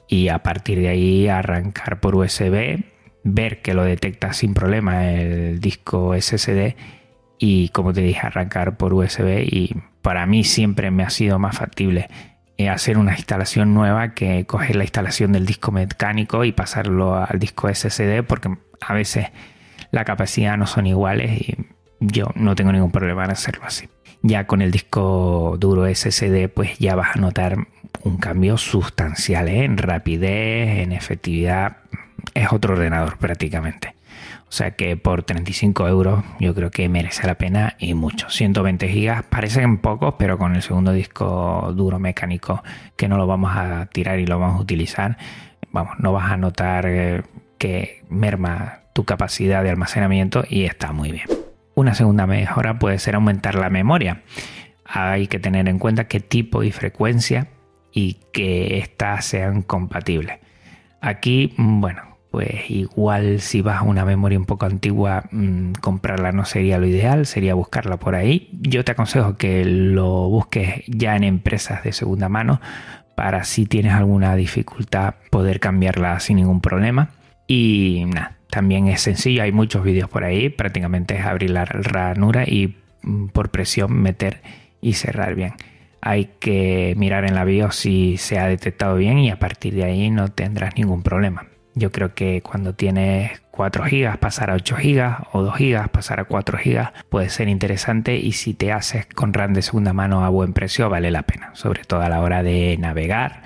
y 0.08 0.30
a 0.30 0.40
partir 0.40 0.80
de 0.80 0.90
ahí 0.90 1.28
arrancar 1.28 2.00
por 2.00 2.16
USB 2.16 2.84
ver 3.24 3.62
que 3.62 3.74
lo 3.74 3.84
detecta 3.84 4.34
sin 4.34 4.54
problema 4.54 5.12
el 5.12 5.60
disco 5.60 6.16
SSD 6.20 6.76
y 7.38 7.70
como 7.70 7.94
te 7.94 8.02
dije 8.02 8.26
arrancar 8.26 8.78
por 8.78 8.94
USB 8.94 9.44
y 9.44 9.76
para 10.02 10.26
mí 10.26 10.44
siempre 10.44 10.92
me 10.92 11.04
ha 11.04 11.10
sido 11.10 11.40
más 11.40 11.58
factible 11.58 12.08
eh, 12.58 12.70
hacer 12.70 12.98
una 12.98 13.14
instalación 13.14 13.74
nueva 13.74 14.14
que 14.14 14.46
coger 14.46 14.76
la 14.76 14.84
instalación 14.84 15.32
del 15.32 15.46
disco 15.46 15.72
mecánico 15.72 16.44
y 16.44 16.52
pasarlo 16.52 17.16
al 17.16 17.40
disco 17.40 17.74
SSD 17.74 18.24
porque 18.28 18.56
a 18.82 18.94
veces 18.94 19.28
la 19.92 20.06
capacidad 20.06 20.58
no 20.58 20.68
son 20.68 20.86
iguales 20.86 21.42
y 21.42 21.58
yo 22.00 22.32
no 22.36 22.56
tengo 22.56 22.72
ningún 22.72 22.92
problema 22.92 23.26
en 23.26 23.32
hacerlo 23.32 23.64
así. 23.66 23.90
Ya 24.22 24.46
con 24.46 24.62
el 24.62 24.72
disco 24.72 25.56
duro 25.60 25.88
SSD 25.88 26.50
pues 26.54 26.78
ya 26.78 26.96
vas 26.96 27.16
a 27.16 27.20
notar 27.20 27.58
un 28.04 28.18
cambio 28.18 28.58
sustancial 28.58 29.48
¿eh? 29.48 29.64
en 29.64 29.78
rapidez, 29.78 30.80
en 30.80 30.92
efectividad, 30.92 31.78
es 32.34 32.52
otro 32.52 32.74
ordenador 32.74 33.18
prácticamente. 33.18 33.96
O 34.52 34.54
sea 34.54 34.72
que 34.72 34.98
por 34.98 35.24
35 35.24 35.88
euros 35.88 36.26
yo 36.40 36.54
creo 36.54 36.72
que 36.72 36.90
merece 36.90 37.26
la 37.26 37.36
pena 37.36 37.76
y 37.80 37.94
mucho. 37.94 38.30
120 38.30 38.90
gigas 38.90 39.24
parecen 39.24 39.78
pocos, 39.78 40.16
pero 40.20 40.38
con 40.38 40.56
el 40.56 40.62
segundo 40.62 40.92
disco 40.92 41.72
duro 41.74 42.00
mecánico 42.00 42.62
que 42.98 43.08
no 43.08 43.18
lo 43.18 43.28
vamos 43.28 43.52
a 43.56 43.86
tirar 43.86 44.20
y 44.20 44.26
lo 44.26 44.40
vamos 44.40 44.60
a 44.60 44.62
utilizar, 44.62 45.18
vamos, 45.72 45.94
no 46.00 46.12
vas 46.12 46.32
a 46.32 46.38
notar 46.38 46.86
eh, 46.86 47.24
que 47.58 48.04
merma 48.10 48.82
tu 48.94 49.06
capacidad 49.06 49.64
de 49.64 49.70
almacenamiento 49.70 50.44
y 50.50 50.66
está 50.66 50.92
muy 50.92 51.12
bien. 51.12 51.28
Una 51.74 51.94
segunda 51.94 52.28
mejora 52.28 52.78
puede 52.78 53.00
ser 53.00 53.16
aumentar 53.16 53.56
la 53.56 53.70
memoria. 53.70 54.24
Hay 54.84 55.28
que 55.28 55.40
tener 55.40 55.70
en 55.70 55.80
cuenta 55.80 56.10
qué 56.10 56.20
tipo 56.20 56.64
y 56.64 56.74
frecuencia 56.74 57.48
y 57.94 58.18
que 58.34 58.80
éstas 58.80 59.24
sean 59.24 59.62
compatibles. 59.62 60.40
Aquí, 61.00 61.54
bueno, 61.58 62.11
pues 62.32 62.72
igual 62.72 63.42
si 63.42 63.62
vas 63.62 63.82
a 63.82 63.84
una 63.84 64.06
memoria 64.06 64.40
un 64.40 64.46
poco 64.46 64.66
antigua, 64.66 65.26
mm, 65.32 65.74
comprarla 65.82 66.32
no 66.32 66.46
sería 66.46 66.78
lo 66.78 66.88
ideal, 66.88 67.26
sería 67.26 67.54
buscarla 67.56 67.98
por 67.98 68.16
ahí. 68.16 68.50
Yo 68.62 68.86
te 68.86 68.94
aconsejo 68.94 69.36
que 69.36 69.66
lo 69.66 70.30
busques 70.30 70.84
ya 70.88 71.18
en 71.18 71.26
empresas 71.26 71.84
de 71.84 71.92
segunda 71.92 72.30
mano 72.30 72.62
para 73.16 73.44
si 73.44 73.66
tienes 73.66 73.94
alguna 73.94 74.36
dificultad 74.38 75.16
poder 75.30 75.60
cambiarla 75.60 76.20
sin 76.22 76.38
ningún 76.38 76.62
problema. 76.62 77.10
Y 77.48 78.06
nada, 78.08 78.38
también 78.50 78.88
es 78.88 79.02
sencillo, 79.02 79.44
hay 79.44 79.52
muchos 79.52 79.84
vídeos 79.84 80.10
por 80.10 80.24
ahí, 80.24 80.48
prácticamente 80.48 81.18
es 81.18 81.26
abrir 81.26 81.50
la 81.50 81.66
ranura 81.66 82.46
y 82.48 82.78
mm, 83.04 83.28
por 83.28 83.50
presión 83.50 83.92
meter 83.94 84.42
y 84.80 84.94
cerrar 84.94 85.36
bien. 85.36 85.54
Hay 86.02 86.30
que 86.40 86.94
mirar 86.98 87.26
en 87.26 87.36
la 87.36 87.44
BIOS 87.44 87.76
si 87.76 88.18
se 88.18 88.40
ha 88.40 88.48
detectado 88.48 88.96
bien 88.96 89.20
y 89.20 89.32
a 89.32 89.38
partir 89.38 89.76
de 89.76 89.84
ahí 89.84 90.10
no 90.10 90.30
tendrás 90.30 90.78
ningún 90.78 91.04
problema. 91.04 91.51
Yo 91.74 91.92
creo 91.92 92.14
que 92.14 92.42
cuando 92.42 92.74
tienes 92.74 93.42
4 93.52 93.86
GB 93.86 94.18
pasar 94.18 94.50
a 94.50 94.56
8 94.56 94.76
GB 94.76 95.28
o 95.32 95.42
2 95.42 95.56
GB 95.58 95.90
pasar 95.90 96.20
a 96.20 96.26
4 96.26 96.60
GB 96.64 96.92
puede 97.10 97.30
ser 97.30 97.48
interesante 97.48 98.18
y 98.18 98.34
si 98.34 98.54
te 98.54 98.74
haces 98.74 99.06
con 99.06 99.34
RAM 99.34 99.54
de 99.54 99.62
segunda 99.62 99.94
mano 99.94 100.26
a 100.26 100.30
buen 100.30 100.54
precio 100.54 100.90
vale 100.90 101.12
la 101.12 101.24
pena, 101.24 101.52
sobre 101.54 101.84
todo 101.86 102.02
a 102.02 102.10
la 102.10 102.22
hora 102.22 102.44
de 102.44 102.76
navegar, 102.78 103.44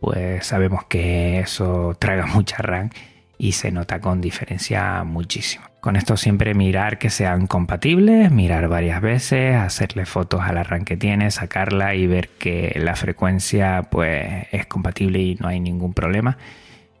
pues 0.00 0.46
sabemos 0.46 0.84
que 0.84 1.40
eso 1.40 1.94
traga 1.98 2.26
mucha 2.34 2.58
RAM 2.58 2.90
y 3.38 3.52
se 3.52 3.70
nota 3.70 4.00
con 4.00 4.22
diferencia 4.22 5.04
muchísimo. 5.04 5.66
Con 5.80 5.96
esto 5.96 6.16
siempre 6.16 6.54
mirar 6.54 6.98
que 6.98 7.10
sean 7.10 7.46
compatibles, 7.46 8.32
mirar 8.32 8.66
varias 8.68 9.02
veces, 9.02 9.54
hacerle 9.54 10.06
fotos 10.06 10.40
a 10.40 10.52
la 10.52 10.64
RAM 10.64 10.84
que 10.84 10.96
tiene, 10.96 11.30
sacarla 11.30 11.94
y 11.94 12.06
ver 12.06 12.30
que 12.38 12.72
la 12.80 12.96
frecuencia 12.96 13.82
pues 13.90 14.46
es 14.50 14.66
compatible 14.66 15.20
y 15.20 15.34
no 15.36 15.48
hay 15.48 15.60
ningún 15.60 15.92
problema 15.92 16.38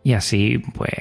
y 0.06 0.14
así 0.14 0.58
pues 0.58 0.92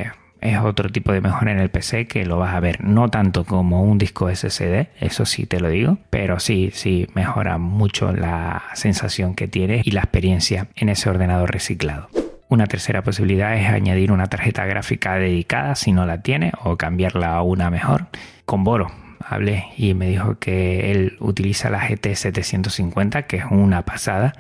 es 0.42 0.58
otro 0.58 0.90
tipo 0.90 1.12
de 1.12 1.22
mejora 1.22 1.52
en 1.52 1.60
el 1.60 1.70
PC 1.70 2.08
que 2.08 2.26
lo 2.26 2.40
vas 2.40 2.56
a 2.56 2.60
ver, 2.60 2.84
no 2.84 3.08
tanto 3.10 3.44
como 3.44 3.84
un 3.84 4.00
disco 4.00 4.34
SSD, 4.34 4.88
eso 5.00 5.28
sí 5.28 5.46
te 5.46 5.60
lo 5.60 5.70
digo, 5.70 6.00
pero 6.10 6.40
sí, 6.40 6.72
sí 6.74 7.08
mejora 7.14 7.60
mucho 7.60 8.12
la 8.14 8.64
sensación 8.74 9.36
que 9.36 9.48
tienes 9.48 9.86
y 9.86 9.92
la 9.92 10.02
experiencia 10.02 10.70
en 10.76 10.90
ese 10.90 11.08
ordenador 11.08 11.52
reciclado. 11.52 12.10
Una 12.50 12.66
tercera 12.66 13.04
posibilidad 13.04 13.56
es 13.56 13.70
añadir 13.70 14.12
una 14.12 14.26
tarjeta 14.26 14.66
gráfica 14.66 15.20
dedicada 15.20 15.76
si 15.76 15.92
no 15.92 16.08
la 16.08 16.24
tiene 16.24 16.52
o 16.64 16.76
cambiarla 16.76 17.36
a 17.36 17.44
una 17.44 17.70
mejor. 17.70 18.08
Con 18.46 18.64
Boro 18.64 18.92
hablé 19.20 19.66
y 19.78 19.94
me 19.94 20.08
dijo 20.08 20.40
que 20.40 20.92
él 20.92 21.16
utiliza 21.20 21.70
la 21.70 21.88
GT750, 21.88 23.28
que 23.28 23.38
es 23.38 23.46
una 23.52 23.86
pasada. 23.86 24.34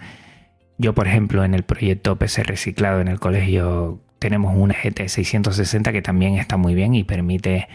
Yo, 0.80 0.96
por 0.96 1.08
ejemplo, 1.08 1.44
en 1.46 1.54
el 1.54 1.62
proyecto 1.62 2.16
PC 2.16 2.44
Reciclado 2.44 3.00
en 3.00 3.10
el 3.10 3.20
colegio 3.20 4.02
tenemos 4.26 4.56
una 4.58 4.74
GT660 4.74 5.92
que 5.92 6.02
también 6.02 6.40
está 6.40 6.58
muy 6.58 6.74
bien 6.74 6.96
y 6.96 7.04
permite 7.04 7.68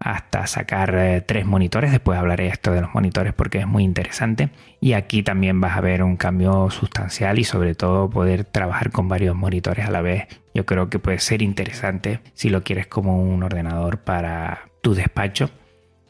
hasta 0.00 0.46
sacar 0.46 0.94
eh, 0.96 1.20
tres 1.20 1.44
monitores. 1.44 1.92
Después 1.92 2.18
hablaré 2.18 2.46
esto 2.46 2.72
de 2.72 2.80
los 2.80 2.94
monitores 2.94 3.34
porque 3.34 3.58
es 3.58 3.66
muy 3.66 3.84
interesante. 3.84 4.48
Y 4.80 4.94
aquí 4.94 5.22
también 5.22 5.60
vas 5.60 5.76
a 5.76 5.82
ver 5.82 6.02
un 6.02 6.16
cambio 6.16 6.70
sustancial 6.70 7.38
y 7.38 7.44
sobre 7.44 7.74
todo 7.74 8.08
poder 8.08 8.44
trabajar 8.44 8.90
con 8.90 9.06
varios 9.06 9.36
monitores 9.36 9.86
a 9.86 9.90
la 9.90 10.00
vez. 10.00 10.28
Yo 10.54 10.64
creo 10.64 10.88
que 10.88 10.98
puede 10.98 11.18
ser 11.18 11.42
interesante 11.42 12.20
si 12.32 12.48
lo 12.48 12.62
quieres 12.62 12.86
como 12.86 13.22
un 13.22 13.42
ordenador 13.42 13.98
para 13.98 14.70
tu 14.80 14.94
despacho 14.94 15.50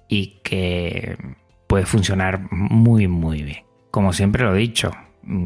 y 0.06 0.38
que 0.44 1.16
puede 1.66 1.86
funcionar 1.86 2.52
muy 2.52 3.08
muy 3.08 3.42
bien. 3.42 3.64
Como 3.90 4.12
siempre 4.12 4.44
lo 4.44 4.54
he 4.54 4.58
dicho, 4.60 4.92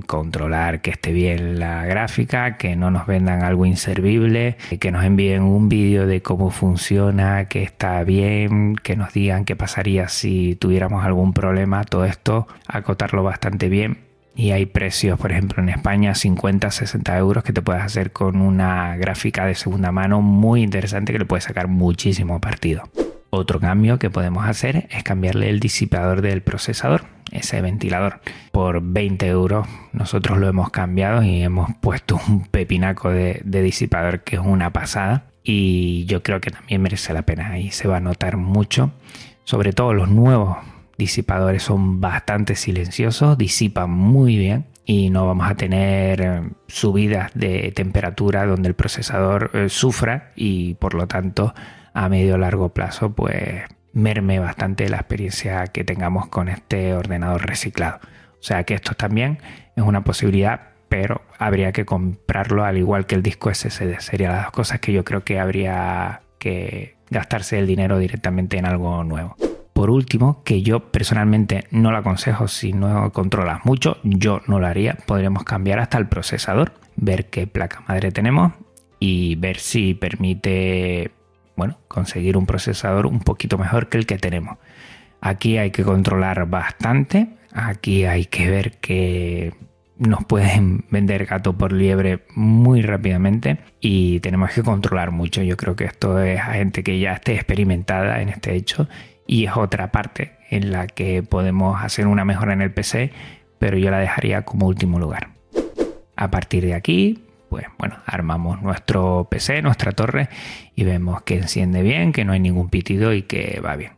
controlar 0.06 0.80
que 0.80 0.90
esté 0.90 1.12
bien 1.12 1.58
la 1.58 1.84
gráfica, 1.84 2.56
que 2.56 2.76
no 2.76 2.90
nos 2.90 3.06
vendan 3.06 3.42
algo 3.42 3.66
inservible, 3.66 4.56
que 4.80 4.90
nos 4.90 5.04
envíen 5.04 5.42
un 5.42 5.68
vídeo 5.68 6.06
de 6.06 6.22
cómo 6.22 6.50
funciona, 6.50 7.46
que 7.46 7.62
está 7.62 8.02
bien, 8.04 8.76
que 8.76 8.96
nos 8.96 9.12
digan 9.12 9.44
qué 9.44 9.56
pasaría 9.56 10.08
si 10.08 10.56
tuviéramos 10.56 11.04
algún 11.04 11.32
problema, 11.32 11.84
todo 11.84 12.04
esto 12.04 12.46
acotarlo 12.66 13.22
bastante 13.22 13.68
bien. 13.68 13.98
Y 14.34 14.52
hay 14.52 14.64
precios, 14.64 15.18
por 15.18 15.30
ejemplo, 15.30 15.62
en 15.62 15.68
España 15.68 16.14
50, 16.14 16.70
60 16.70 17.18
euros 17.18 17.44
que 17.44 17.52
te 17.52 17.60
puedes 17.60 17.82
hacer 17.82 18.12
con 18.12 18.40
una 18.40 18.96
gráfica 18.96 19.44
de 19.44 19.54
segunda 19.54 19.92
mano 19.92 20.22
muy 20.22 20.62
interesante 20.62 21.12
que 21.12 21.18
le 21.18 21.26
puedes 21.26 21.44
sacar 21.44 21.68
muchísimo 21.68 22.40
partido. 22.40 22.84
Otro 23.34 23.60
cambio 23.60 23.98
que 23.98 24.10
podemos 24.10 24.44
hacer 24.44 24.88
es 24.90 25.04
cambiarle 25.04 25.48
el 25.48 25.58
disipador 25.58 26.20
del 26.20 26.42
procesador, 26.42 27.06
ese 27.30 27.62
ventilador. 27.62 28.20
Por 28.52 28.82
20 28.82 29.26
euros 29.26 29.66
nosotros 29.94 30.36
lo 30.36 30.48
hemos 30.48 30.68
cambiado 30.68 31.22
y 31.22 31.42
hemos 31.42 31.70
puesto 31.80 32.20
un 32.28 32.44
pepinaco 32.44 33.08
de, 33.08 33.40
disipador 33.42 34.20
que 34.20 34.36
es 34.36 34.42
una 34.44 34.74
pasada. 34.74 35.30
Y 35.42 36.04
yo 36.04 36.22
creo 36.22 36.42
que 36.42 36.50
también 36.50 36.82
merece 36.82 37.14
la 37.14 37.22
pena. 37.22 37.52
Ahí 37.52 37.70
se 37.70 37.88
va 37.88 37.96
a 37.96 38.00
notar 38.00 38.36
mucho. 38.36 38.92
Sobre 39.44 39.72
todo 39.72 39.94
los 39.94 40.10
nuevos 40.10 40.58
disipadores 40.98 41.62
son 41.62 42.02
bastante 42.02 42.54
silenciosos, 42.54 43.38
disipan 43.38 43.88
muy 43.90 44.36
bien 44.36 44.66
y 44.84 45.08
no 45.08 45.26
vamos 45.26 45.50
a 45.50 45.54
tener 45.54 46.20
eh, 46.20 46.42
subidas 46.68 47.30
de 47.32 47.72
temperatura 47.72 48.44
donde 48.44 48.68
el 48.68 48.74
procesador 48.74 49.52
eh, 49.54 49.68
sufra 49.70 50.32
y 50.36 50.74
por 50.74 50.92
lo 50.92 51.06
tanto 51.06 51.54
a 51.94 52.08
medio 52.08 52.38
largo 52.38 52.70
plazo 52.70 53.12
pues 53.12 53.62
merme 53.92 54.38
bastante 54.38 54.88
la 54.88 54.98
experiencia 54.98 55.66
que 55.66 55.84
tengamos 55.84 56.28
con 56.28 56.48
este 56.48 56.94
ordenador 56.94 57.46
reciclado. 57.46 58.00
O 58.32 58.42
sea 58.42 58.64
que 58.64 58.74
esto 58.74 58.94
también 58.94 59.38
es 59.76 59.84
una 59.84 60.02
posibilidad, 60.02 60.72
pero 60.88 61.22
habría 61.38 61.72
que 61.72 61.84
comprarlo 61.84 62.64
al 62.64 62.76
igual 62.76 63.06
que 63.06 63.14
el 63.14 63.22
disco 63.22 63.52
SSD. 63.52 64.00
Serían 64.00 64.32
las 64.32 64.44
dos 64.44 64.52
cosas 64.52 64.80
que 64.80 64.92
yo 64.92 65.04
creo 65.04 65.24
que 65.24 65.38
habría 65.38 66.22
que 66.38 66.96
gastarse 67.10 67.58
el 67.58 67.66
dinero 67.66 67.98
directamente 67.98 68.58
en 68.58 68.66
algo 68.66 69.04
nuevo. 69.04 69.36
Por 69.72 69.90
último, 69.90 70.42
que 70.44 70.62
yo 70.62 70.90
personalmente 70.90 71.66
no 71.70 71.92
lo 71.92 71.98
aconsejo 71.98 72.46
si 72.46 72.72
no 72.72 73.10
controlas 73.12 73.64
mucho, 73.64 73.98
yo 74.02 74.40
no 74.46 74.58
lo 74.58 74.66
haría. 74.66 74.98
Podríamos 75.06 75.44
cambiar 75.44 75.78
hasta 75.78 75.98
el 75.98 76.08
procesador, 76.08 76.72
ver 76.96 77.30
qué 77.30 77.46
placa 77.46 77.82
madre 77.88 78.12
tenemos 78.12 78.52
y 78.98 79.36
ver 79.36 79.58
si 79.58 79.94
permite 79.94 81.12
bueno, 81.62 81.78
conseguir 81.86 82.36
un 82.36 82.44
procesador 82.44 83.06
un 83.06 83.20
poquito 83.20 83.56
mejor 83.56 83.88
que 83.88 83.96
el 83.96 84.04
que 84.04 84.18
tenemos. 84.18 84.58
Aquí 85.20 85.58
hay 85.58 85.70
que 85.70 85.84
controlar 85.84 86.46
bastante, 86.50 87.28
aquí 87.52 88.04
hay 88.04 88.24
que 88.24 88.50
ver 88.50 88.78
que 88.78 89.54
nos 89.96 90.24
pueden 90.24 90.86
vender 90.90 91.24
gato 91.24 91.56
por 91.56 91.72
liebre 91.72 92.24
muy 92.34 92.82
rápidamente 92.82 93.58
y 93.80 94.18
tenemos 94.18 94.50
que 94.50 94.64
controlar 94.64 95.12
mucho. 95.12 95.40
Yo 95.42 95.56
creo 95.56 95.76
que 95.76 95.84
esto 95.84 96.20
es 96.20 96.40
a 96.40 96.54
gente 96.54 96.82
que 96.82 96.98
ya 96.98 97.12
esté 97.12 97.36
experimentada 97.36 98.20
en 98.22 98.30
este 98.30 98.56
hecho 98.56 98.88
y 99.24 99.44
es 99.44 99.56
otra 99.56 99.92
parte 99.92 100.32
en 100.50 100.72
la 100.72 100.88
que 100.88 101.22
podemos 101.22 101.80
hacer 101.80 102.08
una 102.08 102.24
mejora 102.24 102.54
en 102.54 102.60
el 102.60 102.72
PC, 102.72 103.12
pero 103.60 103.78
yo 103.78 103.92
la 103.92 104.00
dejaría 104.00 104.42
como 104.42 104.66
último 104.66 104.98
lugar. 104.98 105.28
A 106.16 106.28
partir 106.28 106.64
de 106.64 106.74
aquí, 106.74 107.22
pues 107.52 107.66
bueno, 107.78 107.98
armamos 108.06 108.62
nuestro 108.62 109.28
PC, 109.30 109.60
nuestra 109.60 109.92
torre 109.92 110.30
y 110.74 110.84
vemos 110.84 111.20
que 111.20 111.36
enciende 111.36 111.82
bien, 111.82 112.12
que 112.12 112.24
no 112.24 112.32
hay 112.32 112.40
ningún 112.40 112.70
pitido 112.70 113.12
y 113.12 113.24
que 113.24 113.60
va 113.60 113.76
bien. 113.76 113.92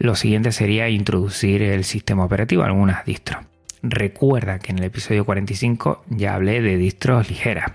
Lo 0.00 0.16
siguiente 0.16 0.50
sería 0.50 0.88
introducir 0.88 1.62
el 1.62 1.84
sistema 1.84 2.24
operativo, 2.24 2.64
algunas 2.64 3.04
distros. 3.04 3.44
Recuerda 3.80 4.58
que 4.58 4.72
en 4.72 4.78
el 4.78 4.86
episodio 4.86 5.24
45 5.24 6.02
ya 6.08 6.34
hablé 6.34 6.62
de 6.62 6.76
distros 6.76 7.30
ligeras. 7.30 7.74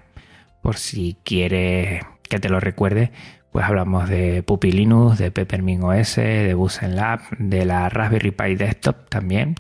Por 0.62 0.76
si 0.76 1.16
quieres 1.24 2.04
que 2.24 2.40
te 2.40 2.50
lo 2.50 2.60
recuerde, 2.60 3.14
pues 3.54 3.64
hablamos 3.64 4.10
de 4.10 4.44
Puppy 4.44 4.74
Linux, 4.74 5.18
de 5.18 5.32
Peppermint 5.32 5.82
OS, 5.82 6.18
de 6.18 6.54
Busen 6.56 6.98
Lab, 6.98 7.22
de 7.38 7.64
la 7.64 7.88
Raspberry 7.88 8.32
Pi 8.32 8.56
Desktop 8.56 9.08
también, 9.08 9.56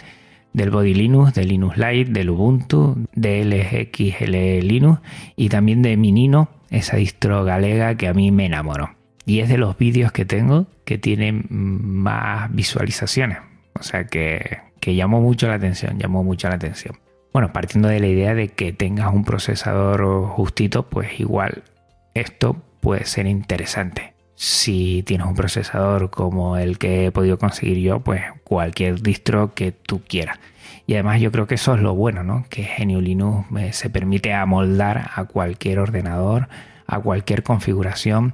del 0.53 0.71
Body 0.71 0.93
Linux, 0.93 1.33
de 1.33 1.45
Linux 1.45 1.77
Lite, 1.77 2.11
del 2.11 2.29
Ubuntu, 2.29 3.07
de 3.13 3.45
LXL 3.45 4.65
Linux 4.67 5.01
y 5.35 5.49
también 5.49 5.81
de 5.81 5.97
Minino, 5.97 6.49
esa 6.69 6.97
distro 6.97 7.43
galega 7.43 7.95
que 7.95 8.07
a 8.07 8.13
mí 8.13 8.31
me 8.31 8.45
enamoró. 8.45 8.95
Y 9.25 9.39
es 9.39 9.49
de 9.49 9.57
los 9.57 9.77
vídeos 9.77 10.11
que 10.11 10.25
tengo 10.25 10.67
que 10.85 10.97
tienen 10.97 11.45
más 11.49 12.53
visualizaciones. 12.53 13.37
O 13.79 13.83
sea 13.83 14.05
que, 14.07 14.59
que 14.79 14.95
llamó 14.95 15.21
mucho 15.21 15.47
la 15.47 15.55
atención, 15.55 15.99
llamó 15.99 16.23
mucho 16.23 16.49
la 16.49 16.55
atención. 16.55 16.97
Bueno, 17.31 17.53
partiendo 17.53 17.87
de 17.87 17.99
la 17.99 18.07
idea 18.07 18.33
de 18.33 18.49
que 18.49 18.73
tengas 18.73 19.13
un 19.13 19.23
procesador 19.23 20.25
justito, 20.29 20.89
pues 20.89 21.19
igual 21.19 21.63
esto 22.15 22.57
puede 22.81 23.05
ser 23.05 23.27
interesante 23.27 24.13
si 24.41 25.03
tienes 25.03 25.27
un 25.27 25.35
procesador 25.35 26.11
como 26.11 26.55
el 26.55 26.77
que 26.77 27.07
he 27.07 27.11
podido 27.11 27.37
conseguir 27.37 27.79
yo, 27.79 27.99
pues 27.99 28.21
cualquier 28.45 29.01
distro 29.01 29.53
que 29.53 29.73
tú 29.73 30.01
quieras. 30.07 30.39
Y 30.87 30.93
además 30.93 31.19
yo 31.19 31.29
creo 31.33 31.45
que 31.45 31.55
eso 31.55 31.75
es 31.75 31.81
lo 31.81 31.93
bueno, 31.93 32.23
¿no? 32.23 32.45
Que 32.49 32.65
GNU 32.77 33.01
Linux 33.01 33.47
eh, 33.59 33.73
se 33.73 33.89
permite 33.89 34.33
amoldar 34.33 35.11
a 35.13 35.25
cualquier 35.25 35.79
ordenador, 35.79 36.47
a 36.87 37.01
cualquier 37.01 37.43
configuración. 37.43 38.33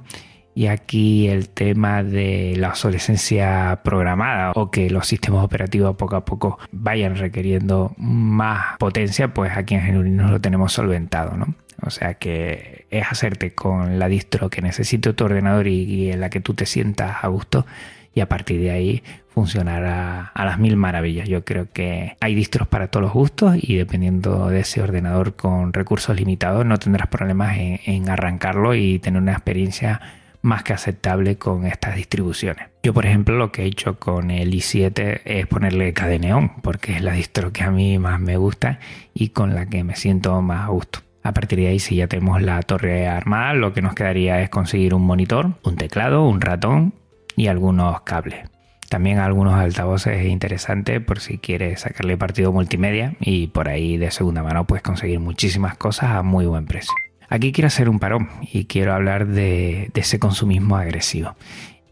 Y 0.54 0.68
aquí 0.68 1.26
el 1.26 1.48
tema 1.48 2.04
de 2.04 2.54
la 2.56 2.68
obsolescencia 2.68 3.80
programada 3.82 4.52
o 4.54 4.70
que 4.70 4.88
los 4.90 5.08
sistemas 5.08 5.44
operativos 5.44 5.96
poco 5.96 6.14
a 6.14 6.24
poco 6.24 6.60
vayan 6.70 7.16
requiriendo 7.16 7.96
más 7.98 8.76
potencia, 8.78 9.34
pues 9.34 9.56
aquí 9.56 9.74
en 9.74 9.88
GNU 9.88 10.02
Linux 10.04 10.30
lo 10.30 10.40
tenemos 10.40 10.72
solventado, 10.72 11.36
¿no? 11.36 11.52
O 11.82 11.90
sea 11.90 12.14
que 12.14 12.86
es 12.90 13.06
hacerte 13.10 13.54
con 13.54 13.98
la 13.98 14.08
distro 14.08 14.48
que 14.50 14.62
necesite 14.62 15.12
tu 15.12 15.24
ordenador 15.24 15.66
y, 15.66 16.10
en 16.10 16.20
la 16.20 16.30
que 16.30 16.40
tú 16.40 16.54
te 16.54 16.66
sientas 16.66 17.18
a 17.22 17.28
gusto 17.28 17.66
y 18.14 18.20
a 18.20 18.28
partir 18.28 18.60
de 18.60 18.70
ahí 18.70 19.02
funcionará 19.28 20.32
a 20.32 20.44
las 20.46 20.58
mil 20.58 20.76
maravillas. 20.76 21.28
Yo 21.28 21.44
creo 21.44 21.70
que 21.70 22.16
hay 22.20 22.34
distros 22.34 22.66
para 22.66 22.88
todos 22.88 23.04
los 23.04 23.12
gustos 23.12 23.56
y 23.60 23.76
dependiendo 23.76 24.48
de 24.48 24.60
ese 24.60 24.80
ordenador 24.80 25.36
con 25.36 25.74
recursos 25.74 26.16
limitados 26.16 26.64
no 26.64 26.78
tendrás 26.78 27.08
problemas 27.08 27.58
en, 27.58 28.08
arrancarlo 28.08 28.74
y 28.74 28.98
tener 28.98 29.20
una 29.20 29.32
experiencia 29.32 30.00
más 30.40 30.62
que 30.62 30.72
aceptable 30.72 31.36
con 31.36 31.66
estas 31.66 31.96
distribuciones. 31.96 32.68
Yo, 32.82 32.94
por 32.94 33.04
ejemplo, 33.04 33.36
lo 33.36 33.52
que 33.52 33.64
he 33.64 33.66
hecho 33.66 33.98
con 33.98 34.30
el 34.30 34.52
i7 34.52 35.22
es 35.24 35.46
ponerle 35.48 35.92
Cadeneon, 35.92 36.62
porque 36.62 36.94
es 36.94 37.02
la 37.02 37.12
distro 37.12 37.52
que 37.52 37.64
a 37.64 37.70
mí 37.70 37.98
más 37.98 38.20
me 38.20 38.36
gusta 38.36 38.78
y 39.12 39.30
con 39.30 39.54
la 39.54 39.66
que 39.66 39.82
me 39.82 39.96
siento 39.96 40.40
más 40.40 40.64
a 40.64 40.68
gusto. 40.68 41.05
A 41.26 41.32
partir 41.32 41.58
de 41.58 41.66
ahí, 41.66 41.80
si 41.80 41.96
ya 41.96 42.06
tenemos 42.06 42.40
la 42.40 42.62
torre 42.62 43.08
armada, 43.08 43.52
lo 43.52 43.72
que 43.72 43.82
nos 43.82 43.94
quedaría 43.94 44.40
es 44.42 44.48
conseguir 44.48 44.94
un 44.94 45.02
monitor, 45.02 45.54
un 45.64 45.74
teclado, 45.74 46.24
un 46.24 46.40
ratón 46.40 46.94
y 47.34 47.48
algunos 47.48 48.02
cables. 48.02 48.48
También 48.88 49.18
algunos 49.18 49.54
altavoces 49.54 50.24
interesantes 50.24 51.00
por 51.00 51.18
si 51.18 51.38
quieres 51.38 51.80
sacarle 51.80 52.16
partido 52.16 52.52
multimedia 52.52 53.16
y 53.18 53.48
por 53.48 53.68
ahí 53.68 53.96
de 53.96 54.12
segunda 54.12 54.44
mano 54.44 54.68
puedes 54.68 54.84
conseguir 54.84 55.18
muchísimas 55.18 55.76
cosas 55.76 56.10
a 56.10 56.22
muy 56.22 56.46
buen 56.46 56.64
precio. 56.66 56.94
Aquí 57.28 57.50
quiero 57.50 57.66
hacer 57.66 57.88
un 57.88 57.98
parón 57.98 58.28
y 58.40 58.66
quiero 58.66 58.94
hablar 58.94 59.26
de, 59.26 59.90
de 59.92 60.00
ese 60.00 60.20
consumismo 60.20 60.76
agresivo. 60.76 61.34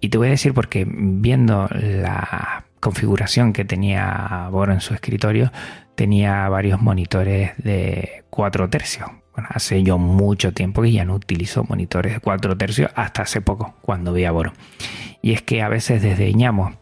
Y 0.01 0.11
te 0.11 0.19
voy 0.19 0.29
a 0.29 0.31
decir 0.31 0.55
porque 0.55 0.87
viendo 0.89 1.69
la 1.73 2.67
configuración 2.79 3.53
que 3.53 3.65
tenía 3.65 4.47
Boro 4.53 4.73
en 4.73 4.81
su 4.81 4.95
escritorio, 4.95 5.51
tenía 5.97 6.49
varios 6.49 6.81
monitores 6.81 7.53
de 7.59 8.23
4 8.31 8.71
tercios, 8.71 9.11
Hace 9.37 9.83
yo 9.83 9.99
mucho 9.99 10.53
tiempo 10.53 10.83
que 10.83 10.93
ya 10.93 11.05
no 11.05 11.15
utilizo 11.15 11.65
monitores 11.65 12.15
de 12.15 12.21
4 12.21 12.57
tercios, 12.57 12.91
hasta 12.95 13.23
hace 13.23 13.41
poco, 13.41 13.75
cuando 13.83 14.13
vi 14.13 14.25
a 14.25 14.33
Boro. 14.33 14.53
Y 15.23 15.33
es 15.33 15.43
que 15.43 15.63
a 15.63 15.69
veces 15.69 16.03
desdeñamos 16.03 16.75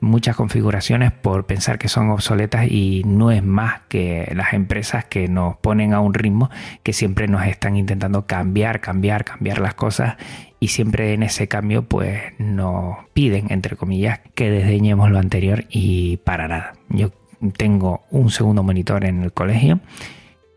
muchas 0.00 0.36
configuraciones 0.36 1.12
por 1.12 1.46
pensar 1.46 1.78
que 1.78 1.88
son 1.88 2.10
obsoletas 2.10 2.70
y 2.70 3.02
no 3.06 3.30
es 3.30 3.42
más 3.42 3.80
que 3.88 4.30
las 4.34 4.52
empresas 4.52 5.04
que 5.06 5.28
nos 5.28 5.56
ponen 5.56 5.94
a 5.94 6.00
un 6.00 6.14
ritmo 6.14 6.50
que 6.82 6.92
siempre 6.92 7.26
nos 7.26 7.46
están 7.46 7.76
intentando 7.76 8.26
cambiar, 8.26 8.80
cambiar, 8.80 9.24
cambiar 9.24 9.60
las 9.60 9.74
cosas 9.74 10.16
y 10.60 10.68
siempre 10.68 11.14
en 11.14 11.22
ese 11.22 11.48
cambio 11.48 11.88
pues 11.88 12.20
nos 12.38 12.96
piden, 13.14 13.46
entre 13.50 13.76
comillas, 13.76 14.20
que 14.34 14.50
desdeñemos 14.50 15.10
lo 15.10 15.18
anterior 15.18 15.64
y 15.70 16.18
para 16.18 16.48
nada. 16.48 16.74
Yo 16.90 17.10
tengo 17.56 18.04
un 18.10 18.30
segundo 18.30 18.62
monitor 18.62 19.04
en 19.04 19.22
el 19.22 19.32
colegio 19.32 19.80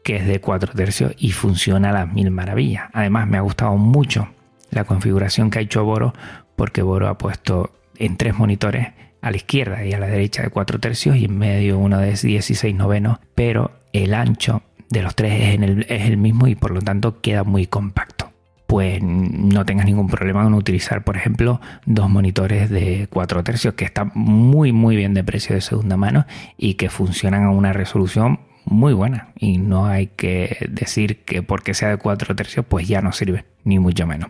que 0.07 0.15
es 0.15 0.25
de 0.25 0.39
4 0.39 0.71
tercios 0.73 1.13
y 1.17 1.31
funciona 1.31 1.89
a 1.89 1.91
las 1.91 2.13
mil 2.13 2.31
maravillas. 2.31 2.85
Además 2.93 3.27
me 3.27 3.35
ha 3.35 3.41
gustado 3.41 3.75
mucho 3.75 4.29
la 4.69 4.85
configuración 4.85 5.49
que 5.49 5.59
ha 5.59 5.61
hecho 5.61 5.83
Boro 5.83 6.13
porque 6.55 6.81
Boro 6.81 7.09
ha 7.09 7.17
puesto 7.17 7.71
en 7.97 8.15
tres 8.15 8.39
monitores 8.39 8.87
a 9.21 9.31
la 9.31 9.35
izquierda 9.35 9.83
y 9.83 9.91
a 9.91 9.99
la 9.99 10.07
derecha 10.07 10.43
de 10.43 10.49
4 10.49 10.79
tercios 10.79 11.17
y 11.17 11.25
en 11.25 11.37
medio 11.37 11.77
uno 11.77 11.99
de 11.99 12.13
16 12.13 12.73
novenos, 12.73 13.19
pero 13.35 13.71
el 13.91 14.13
ancho 14.13 14.61
de 14.89 15.01
los 15.01 15.13
tres 15.13 15.41
es, 15.41 15.61
el, 15.61 15.85
es 15.89 16.03
el 16.03 16.15
mismo 16.15 16.47
y 16.47 16.55
por 16.55 16.71
lo 16.71 16.81
tanto 16.81 17.19
queda 17.19 17.43
muy 17.43 17.67
compacto. 17.67 18.31
Pues 18.65 19.03
no 19.03 19.65
tengas 19.65 19.87
ningún 19.87 20.07
problema 20.07 20.47
en 20.47 20.53
utilizar, 20.53 21.03
por 21.03 21.17
ejemplo, 21.17 21.59
dos 21.85 22.09
monitores 22.09 22.69
de 22.69 23.09
4 23.09 23.43
tercios 23.43 23.73
que 23.73 23.83
están 23.83 24.13
muy 24.15 24.71
muy 24.71 24.95
bien 24.95 25.13
de 25.13 25.25
precio 25.25 25.53
de 25.53 25.59
segunda 25.59 25.97
mano 25.97 26.25
y 26.57 26.75
que 26.75 26.89
funcionan 26.89 27.43
a 27.43 27.51
una 27.51 27.73
resolución 27.73 28.46
muy 28.69 28.93
buena 28.93 29.29
y 29.37 29.57
no 29.57 29.85
hay 29.85 30.07
que 30.07 30.57
decir 30.69 31.23
que 31.23 31.41
porque 31.41 31.73
sea 31.73 31.89
de 31.89 31.97
4 31.97 32.35
tercios 32.35 32.65
pues 32.67 32.87
ya 32.87 33.01
no 33.01 33.11
sirve, 33.11 33.45
ni 33.63 33.79
mucho 33.79 34.05
menos. 34.05 34.29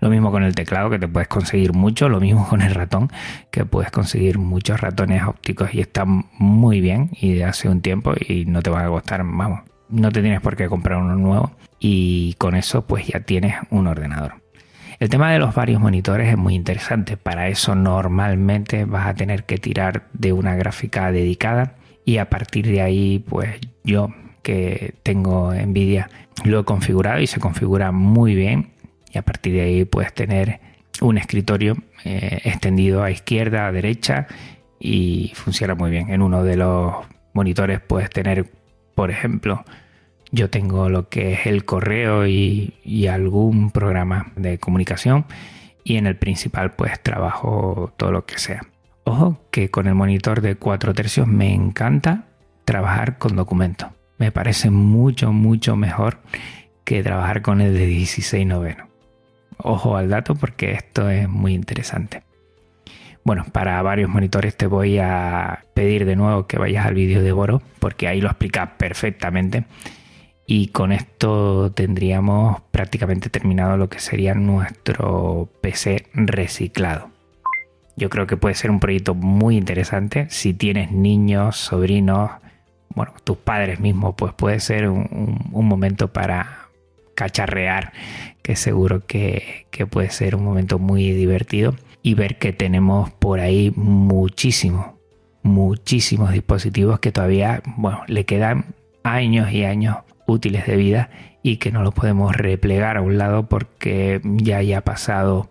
Lo 0.00 0.10
mismo 0.10 0.30
con 0.30 0.42
el 0.42 0.54
teclado 0.54 0.90
que 0.90 0.98
te 0.98 1.08
puedes 1.08 1.28
conseguir 1.28 1.72
mucho, 1.72 2.08
lo 2.08 2.20
mismo 2.20 2.48
con 2.48 2.62
el 2.62 2.74
ratón 2.74 3.10
que 3.50 3.64
puedes 3.64 3.90
conseguir 3.90 4.38
muchos 4.38 4.80
ratones 4.80 5.22
ópticos 5.22 5.72
y 5.74 5.80
están 5.80 6.26
muy 6.38 6.80
bien 6.80 7.10
y 7.20 7.34
de 7.34 7.44
hace 7.44 7.68
un 7.68 7.80
tiempo 7.80 8.14
y 8.28 8.44
no 8.44 8.60
te 8.62 8.70
van 8.70 8.86
a 8.86 8.88
costar, 8.88 9.22
vamos, 9.24 9.60
no 9.88 10.10
te 10.10 10.20
tienes 10.20 10.40
por 10.40 10.56
qué 10.56 10.68
comprar 10.68 10.98
uno 10.98 11.14
nuevo 11.14 11.52
y 11.78 12.34
con 12.34 12.56
eso 12.56 12.86
pues 12.86 13.06
ya 13.06 13.20
tienes 13.20 13.54
un 13.70 13.86
ordenador. 13.86 14.42
El 14.98 15.10
tema 15.10 15.30
de 15.30 15.38
los 15.38 15.54
varios 15.54 15.80
monitores 15.80 16.28
es 16.28 16.38
muy 16.38 16.54
interesante, 16.54 17.16
para 17.16 17.48
eso 17.48 17.74
normalmente 17.74 18.86
vas 18.86 19.06
a 19.06 19.14
tener 19.14 19.44
que 19.44 19.58
tirar 19.58 20.08
de 20.14 20.32
una 20.32 20.56
gráfica 20.56 21.12
dedicada 21.12 21.74
y 22.06 22.16
a 22.16 22.30
partir 22.30 22.66
de 22.66 22.80
ahí 22.80 23.18
pues 23.18 23.58
yo 23.84 24.08
que 24.42 24.94
tengo 25.02 25.52
Nvidia 25.52 26.08
lo 26.44 26.60
he 26.60 26.64
configurado 26.64 27.20
y 27.20 27.26
se 27.26 27.40
configura 27.40 27.92
muy 27.92 28.34
bien 28.34 28.70
y 29.12 29.18
a 29.18 29.22
partir 29.22 29.54
de 29.54 29.62
ahí 29.62 29.84
puedes 29.84 30.14
tener 30.14 30.60
un 31.00 31.18
escritorio 31.18 31.76
eh, 32.04 32.40
extendido 32.44 33.02
a 33.02 33.10
izquierda, 33.10 33.66
a 33.66 33.72
derecha 33.72 34.28
y 34.78 35.32
funciona 35.34 35.74
muy 35.74 35.90
bien. 35.90 36.10
En 36.10 36.22
uno 36.22 36.44
de 36.44 36.56
los 36.56 36.94
monitores 37.34 37.80
puedes 37.80 38.08
tener, 38.08 38.50
por 38.94 39.10
ejemplo, 39.10 39.64
yo 40.30 40.48
tengo 40.48 40.88
lo 40.88 41.08
que 41.08 41.32
es 41.32 41.46
el 41.46 41.64
correo 41.64 42.26
y, 42.26 42.74
y 42.84 43.08
algún 43.08 43.70
programa 43.72 44.32
de 44.36 44.58
comunicación 44.58 45.26
y 45.82 45.96
en 45.96 46.06
el 46.06 46.16
principal 46.16 46.72
pues 46.72 47.02
trabajo 47.02 47.92
todo 47.96 48.12
lo 48.12 48.26
que 48.26 48.38
sea. 48.38 48.62
Ojo 49.08 49.38
que 49.52 49.70
con 49.70 49.86
el 49.86 49.94
monitor 49.94 50.40
de 50.40 50.56
4 50.56 50.92
tercios 50.92 51.28
me 51.28 51.54
encanta 51.54 52.24
trabajar 52.64 53.18
con 53.18 53.36
documentos. 53.36 53.90
Me 54.18 54.32
parece 54.32 54.68
mucho, 54.68 55.32
mucho 55.32 55.76
mejor 55.76 56.18
que 56.84 57.04
trabajar 57.04 57.40
con 57.40 57.60
el 57.60 57.72
de 57.74 57.86
16 57.86 58.44
noveno. 58.44 58.88
Ojo 59.58 59.96
al 59.96 60.08
dato 60.08 60.34
porque 60.34 60.72
esto 60.72 61.08
es 61.08 61.28
muy 61.28 61.54
interesante. 61.54 62.24
Bueno, 63.22 63.44
para 63.52 63.80
varios 63.80 64.10
monitores 64.10 64.56
te 64.56 64.66
voy 64.66 64.98
a 64.98 65.64
pedir 65.72 66.04
de 66.04 66.16
nuevo 66.16 66.48
que 66.48 66.58
vayas 66.58 66.84
al 66.84 66.94
vídeo 66.94 67.22
de 67.22 67.30
Boro 67.30 67.62
porque 67.78 68.08
ahí 68.08 68.20
lo 68.20 68.28
explica 68.28 68.76
perfectamente. 68.76 69.66
Y 70.48 70.68
con 70.68 70.90
esto 70.90 71.70
tendríamos 71.70 72.60
prácticamente 72.72 73.30
terminado 73.30 73.76
lo 73.76 73.88
que 73.88 74.00
sería 74.00 74.34
nuestro 74.34 75.48
PC 75.60 76.08
reciclado. 76.12 77.15
Yo 77.96 78.10
creo 78.10 78.26
que 78.26 78.36
puede 78.36 78.54
ser 78.54 78.70
un 78.70 78.78
proyecto 78.78 79.14
muy 79.14 79.56
interesante. 79.56 80.26
Si 80.30 80.52
tienes 80.52 80.92
niños, 80.92 81.56
sobrinos, 81.56 82.30
bueno, 82.94 83.12
tus 83.24 83.38
padres 83.38 83.80
mismos, 83.80 84.14
pues 84.16 84.34
puede 84.34 84.60
ser 84.60 84.88
un, 84.88 85.48
momento 85.50 86.12
para 86.12 86.68
cacharrear, 87.14 87.92
que 88.42 88.54
seguro 88.54 89.06
que, 89.06 89.66
que, 89.70 89.86
puede 89.86 90.10
ser 90.10 90.36
un 90.36 90.44
momento 90.44 90.78
muy 90.78 91.12
divertido. 91.12 91.74
Y 92.02 92.14
ver 92.14 92.38
que 92.38 92.52
tenemos 92.52 93.10
por 93.10 93.40
ahí 93.40 93.72
muchísimos, 93.74 94.92
muchísimos 95.42 96.32
dispositivos 96.32 97.00
que 97.00 97.12
todavía, 97.12 97.62
bueno, 97.76 98.02
le 98.06 98.24
quedan 98.24 98.74
años 99.02 99.50
y 99.50 99.64
años 99.64 99.96
útiles 100.26 100.66
de 100.66 100.76
vida 100.76 101.10
y 101.42 101.56
que 101.56 101.72
no 101.72 101.82
los 101.82 101.94
podemos 101.94 102.36
replegar 102.36 102.96
a 102.96 103.00
un 103.00 103.18
lado 103.18 103.48
porque 103.48 104.20
ya 104.22 104.58
haya 104.58 104.82
pasado, 104.82 105.48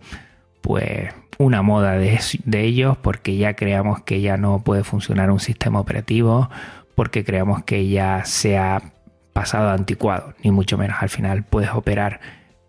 pues 0.60 1.10
una 1.38 1.62
moda 1.62 1.92
de, 1.92 2.18
ellos 2.52 2.96
porque 2.96 3.36
ya 3.36 3.54
creamos 3.54 4.02
que 4.02 4.20
ya 4.20 4.36
no 4.36 4.60
puede 4.60 4.84
funcionar 4.84 5.30
un 5.30 5.40
sistema 5.40 5.80
operativo, 5.80 6.48
porque 6.94 7.24
creamos 7.24 7.64
que 7.64 7.88
ya 7.88 8.24
se 8.24 8.58
ha 8.58 8.92
pasado 9.32 9.70
anticuado, 9.70 10.34
ni 10.42 10.50
mucho 10.50 10.78
menos. 10.78 10.96
Al 11.00 11.10
final 11.10 11.44
puedes 11.44 11.70
operar 11.70 12.20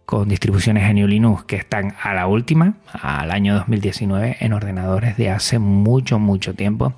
con 0.05 0.29
distribuciones 0.29 0.89
GNU 0.89 1.07
Linux 1.07 1.43
que 1.45 1.55
están 1.55 1.93
a 2.01 2.13
la 2.13 2.27
última, 2.27 2.75
al 2.93 3.31
año 3.31 3.55
2019, 3.55 4.37
en 4.39 4.53
ordenadores 4.53 5.17
de 5.17 5.29
hace 5.29 5.59
mucho, 5.59 6.19
mucho 6.19 6.53
tiempo 6.53 6.93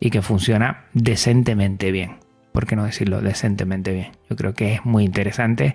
y 0.00 0.10
que 0.10 0.22
funciona 0.22 0.84
decentemente 0.92 1.90
bien. 1.92 2.18
¿Por 2.52 2.66
qué 2.66 2.76
no 2.76 2.84
decirlo 2.84 3.20
decentemente 3.20 3.92
bien? 3.92 4.12
Yo 4.30 4.36
creo 4.36 4.54
que 4.54 4.74
es 4.74 4.84
muy 4.84 5.04
interesante 5.04 5.74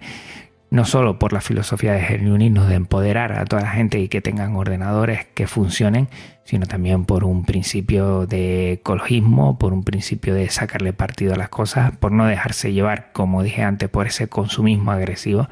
no 0.72 0.86
solo 0.86 1.18
por 1.18 1.34
la 1.34 1.42
filosofía 1.42 1.94
de 1.94 2.18
GNU 2.18 2.66
de 2.66 2.76
empoderar 2.76 3.34
a 3.34 3.46
toda 3.46 3.64
la 3.64 3.72
gente 3.72 4.00
y 4.00 4.08
que 4.08 4.22
tengan 4.22 4.56
ordenadores 4.56 5.26
que 5.34 5.48
funcionen, 5.48 6.10
sino 6.44 6.68
también 6.68 7.06
por 7.06 7.24
un 7.24 7.44
principio 7.44 8.28
de 8.28 8.74
ecologismo, 8.74 9.58
por 9.58 9.74
un 9.74 9.84
principio 9.84 10.36
de 10.36 10.50
sacarle 10.50 10.94
partido 10.94 11.34
a 11.34 11.38
las 11.38 11.50
cosas, 11.50 11.96
por 11.98 12.12
no 12.12 12.26
dejarse 12.26 12.72
llevar, 12.72 13.12
como 13.14 13.44
dije 13.44 13.64
antes, 13.64 13.90
por 13.90 14.08
ese 14.08 14.28
consumismo 14.28 14.92
agresivo 14.92 15.50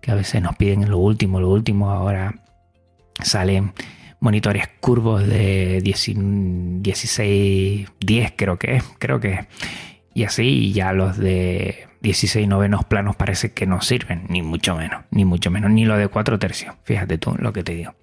que 0.00 0.10
a 0.10 0.14
veces 0.14 0.42
nos 0.42 0.56
piden 0.56 0.88
lo 0.90 0.98
último, 0.98 1.40
lo 1.40 1.50
último, 1.50 1.90
ahora 1.90 2.34
salen 3.22 3.72
monitores 4.20 4.68
curvos 4.80 5.26
de 5.26 5.80
16, 5.82 7.88
10 8.00 8.32
creo 8.36 8.58
que 8.58 8.76
es, 8.76 8.84
creo 8.98 9.20
que 9.20 9.46
y 10.16 10.24
así, 10.24 10.72
ya 10.72 10.94
los 10.94 11.18
de 11.18 11.88
16 12.06 12.46
novenos 12.46 12.84
planos 12.84 13.16
parece 13.16 13.52
que 13.52 13.66
no 13.66 13.80
sirven, 13.80 14.26
ni 14.28 14.40
mucho 14.40 14.76
menos, 14.76 15.02
ni 15.10 15.24
mucho 15.24 15.50
menos, 15.50 15.72
ni 15.72 15.84
lo 15.84 15.96
de 15.96 16.06
4 16.06 16.38
tercios. 16.38 16.76
Fíjate 16.84 17.18
tú 17.18 17.34
lo 17.36 17.52
que 17.52 17.64
te 17.64 17.74
digo. 17.74 17.96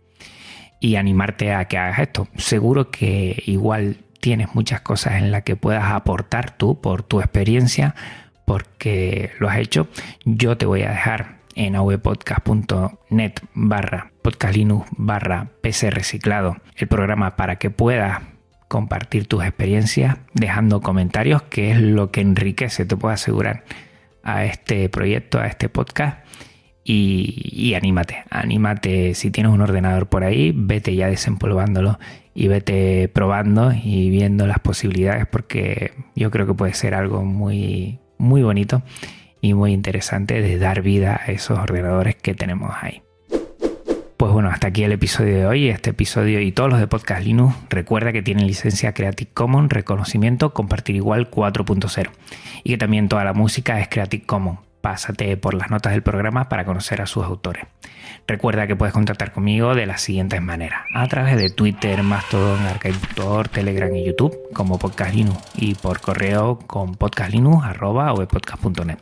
Y 0.82 0.98
animarte 0.98 1.54
a 1.54 1.64
que 1.70 1.78
hagas 1.78 2.00
esto. 2.00 2.28
Seguro 2.36 2.92
que 2.92 3.42
igual 3.46 4.00
tienes 4.20 4.54
muchas 4.56 4.82
cosas 4.82 5.14
en 5.14 5.32
las 5.32 5.44
que 5.44 5.56
puedas 5.56 5.86
aportar 5.86 6.52
tú 6.58 6.82
por 6.82 7.04
tu 7.04 7.22
experiencia, 7.22 7.96
porque 8.46 9.32
lo 9.40 9.48
has 9.48 9.60
hecho. 9.60 9.88
Yo 10.26 10.58
te 10.58 10.66
voy 10.66 10.82
a 10.82 10.90
dejar 10.90 11.38
en 11.56 11.78
avpodcast.net 11.78 13.34
barra 13.54 14.12
podcastlinux 14.22 14.86
barra 14.98 15.48
reciclado 15.62 16.58
el 16.76 16.90
programa 16.90 17.38
para 17.38 17.56
que 17.56 17.70
puedas 17.70 18.20
compartir 18.68 19.28
tus 19.28 19.46
experiencias 19.46 20.18
dejando 20.34 20.82
comentarios 20.82 21.44
que 21.44 21.72
es 21.72 21.80
lo 21.80 22.10
que 22.10 22.22
enriquece, 22.22 22.86
te 22.86 22.98
puedo 22.98 23.14
asegurar 23.14 23.64
a 24.24 24.46
este 24.46 24.90
proyecto, 24.90 25.40
a 25.40 25.48
este 25.48 25.70
podcast. 25.70 26.26
Y, 26.86 27.74
anímate, 27.76 28.26
anímate. 28.30 29.14
Si 29.14 29.32
tienes 29.32 29.54
un 29.54 29.62
ordenador 29.62 30.08
por 30.08 30.24
ahí, 30.24 30.52
vete 30.54 30.96
ya 30.96 31.08
desempolvándolo 31.08 31.98
y 32.34 32.48
vete 32.48 33.08
probando 33.08 33.72
y 33.72 34.10
viendo 34.10 34.48
las 34.48 34.60
posibilidades 34.60 35.28
porque 35.28 35.94
yo 36.16 36.30
creo 36.32 36.46
que 36.46 36.54
puede 36.56 36.74
ser 36.74 36.94
algo 36.94 37.24
muy, 37.24 38.00
muy 38.18 38.44
bonito 38.44 38.84
y 39.40 39.54
muy 39.54 39.72
interesante 39.72 40.42
de 40.42 40.58
dar 40.58 40.82
vida 40.82 41.22
a 41.26 41.32
esos 41.32 41.58
ordenadores 41.58 42.16
que 42.16 42.34
tenemos 42.34 42.72
ahí. 42.82 43.02
Pues 44.24 44.32
bueno, 44.32 44.48
hasta 44.48 44.68
aquí 44.68 44.86
el 44.86 44.94
episodio 44.94 45.36
de 45.36 45.46
hoy. 45.46 45.68
Este 45.68 45.90
episodio 45.90 46.40
y 46.40 46.54
todos 46.54 46.70
los 46.70 46.80
de 46.80 46.88
Podcast 46.88 47.26
Linux, 47.26 47.58
recuerda 47.70 48.14
que 48.14 48.22
tienen 48.22 48.48
licencia 48.48 48.94
Creative 48.94 49.30
Commons, 49.34 49.70
reconocimiento, 49.70 50.54
compartir 50.54 50.96
igual 50.96 51.30
4.0. 51.30 52.10
Y 52.64 52.70
que 52.70 52.78
también 52.78 53.10
toda 53.10 53.26
la 53.26 53.34
música 53.34 53.82
es 53.82 53.90
Creative 53.90 54.26
Commons. 54.26 54.60
Pásate 54.80 55.36
por 55.36 55.56
las 55.56 55.70
notas 55.70 55.92
del 55.92 56.04
programa 56.04 56.48
para 56.48 56.64
conocer 56.64 57.02
a 57.02 57.06
sus 57.06 57.26
autores. 57.26 57.66
Recuerda 58.26 58.66
que 58.66 58.78
puedes 58.78 58.94
contactar 58.94 59.34
conmigo 59.34 59.76
de 59.76 59.88
las 59.88 60.00
siguientes 60.00 60.42
maneras. 60.42 60.84
A 60.96 61.06
través 61.10 61.36
de 61.36 61.50
Twitter, 61.50 62.02
Mastodon, 62.02 62.66
Archive.org, 62.66 63.50
Telegram 63.50 63.94
y 63.94 64.06
YouTube 64.06 64.38
como 64.54 64.80
Podcast 64.80 65.14
Linux. 65.14 65.38
Y 65.58 65.76
por 65.76 66.00
correo 66.00 66.60
con 66.60 66.96
podcastlinux.net. 66.96 69.00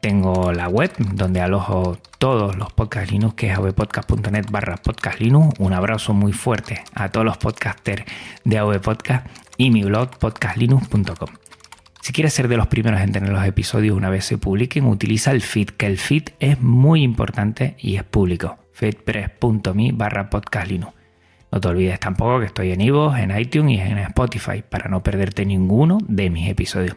Tengo 0.00 0.50
la 0.52 0.66
web 0.66 0.90
donde 0.98 1.42
alojo 1.42 1.98
todos 2.18 2.56
los 2.56 2.72
podcasts 2.72 3.12
Linux, 3.12 3.34
que 3.34 3.50
es 3.50 3.58
avpodcast.net 3.58 4.46
barra 4.50 4.78
podcast 4.78 5.20
Linux. 5.20 5.60
Un 5.60 5.74
abrazo 5.74 6.14
muy 6.14 6.32
fuerte 6.32 6.82
a 6.94 7.10
todos 7.10 7.26
los 7.26 7.36
podcasters 7.36 8.04
de 8.44 8.58
AV 8.58 8.80
Podcast 8.80 9.26
y 9.58 9.70
mi 9.70 9.84
blog 9.84 10.16
podcastlinux.com. 10.16 11.28
Si 12.00 12.14
quieres 12.14 12.32
ser 12.32 12.48
de 12.48 12.56
los 12.56 12.68
primeros 12.68 12.98
en 13.02 13.12
tener 13.12 13.28
los 13.28 13.44
episodios 13.44 13.94
una 13.94 14.08
vez 14.08 14.24
se 14.24 14.38
publiquen, 14.38 14.86
utiliza 14.86 15.32
el 15.32 15.42
feed, 15.42 15.68
que 15.68 15.84
el 15.84 15.98
feed 15.98 16.30
es 16.40 16.62
muy 16.62 17.02
importante 17.02 17.76
y 17.78 17.96
es 17.96 18.02
público. 18.02 18.56
feedpress.me 18.72 19.92
barra 19.92 20.30
podcastlinux. 20.30 20.94
No 21.52 21.60
te 21.60 21.68
olvides 21.68 22.00
tampoco 22.00 22.40
que 22.40 22.46
estoy 22.46 22.72
en 22.72 22.80
iVoox, 22.80 23.18
en 23.18 23.38
iTunes 23.38 23.76
y 23.76 23.80
en 23.80 23.98
Spotify 23.98 24.64
para 24.66 24.88
no 24.88 25.02
perderte 25.02 25.44
ninguno 25.44 25.98
de 26.08 26.30
mis 26.30 26.48
episodios. 26.48 26.96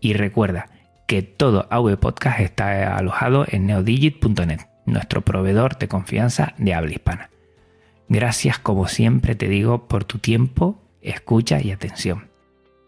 Y 0.00 0.12
recuerda 0.12 0.68
que 1.06 1.22
todo 1.22 1.66
AV 1.70 1.96
Podcast 1.98 2.40
está 2.40 2.96
alojado 2.96 3.44
en 3.48 3.66
neodigit.net, 3.66 4.60
nuestro 4.86 5.22
proveedor 5.22 5.78
de 5.78 5.88
confianza 5.88 6.54
de 6.58 6.74
habla 6.74 6.92
hispana. 6.92 7.30
Gracias 8.08 8.58
como 8.58 8.88
siempre 8.88 9.34
te 9.34 9.48
digo 9.48 9.86
por 9.88 10.04
tu 10.04 10.18
tiempo, 10.18 10.82
escucha 11.00 11.60
y 11.60 11.70
atención. 11.70 12.28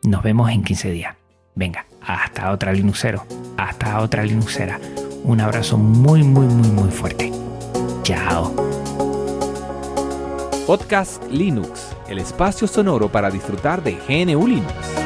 Nos 0.02 0.22
vemos 0.22 0.50
en 0.50 0.62
15 0.62 0.90
días. 0.90 1.16
Venga, 1.54 1.86
hasta 2.02 2.52
otra 2.52 2.72
Linuxero, 2.72 3.24
hasta 3.56 4.00
otra 4.00 4.24
Linuxera. 4.24 4.78
Un 5.24 5.40
abrazo 5.40 5.78
muy, 5.78 6.22
muy, 6.22 6.46
muy, 6.46 6.68
muy 6.68 6.90
fuerte. 6.90 7.32
Chao. 8.02 8.54
Podcast 10.66 11.22
Linux, 11.30 11.96
el 12.08 12.18
espacio 12.18 12.66
sonoro 12.66 13.10
para 13.10 13.30
disfrutar 13.30 13.82
de 13.82 13.92
GNU 13.92 14.46
Linux. 14.46 15.05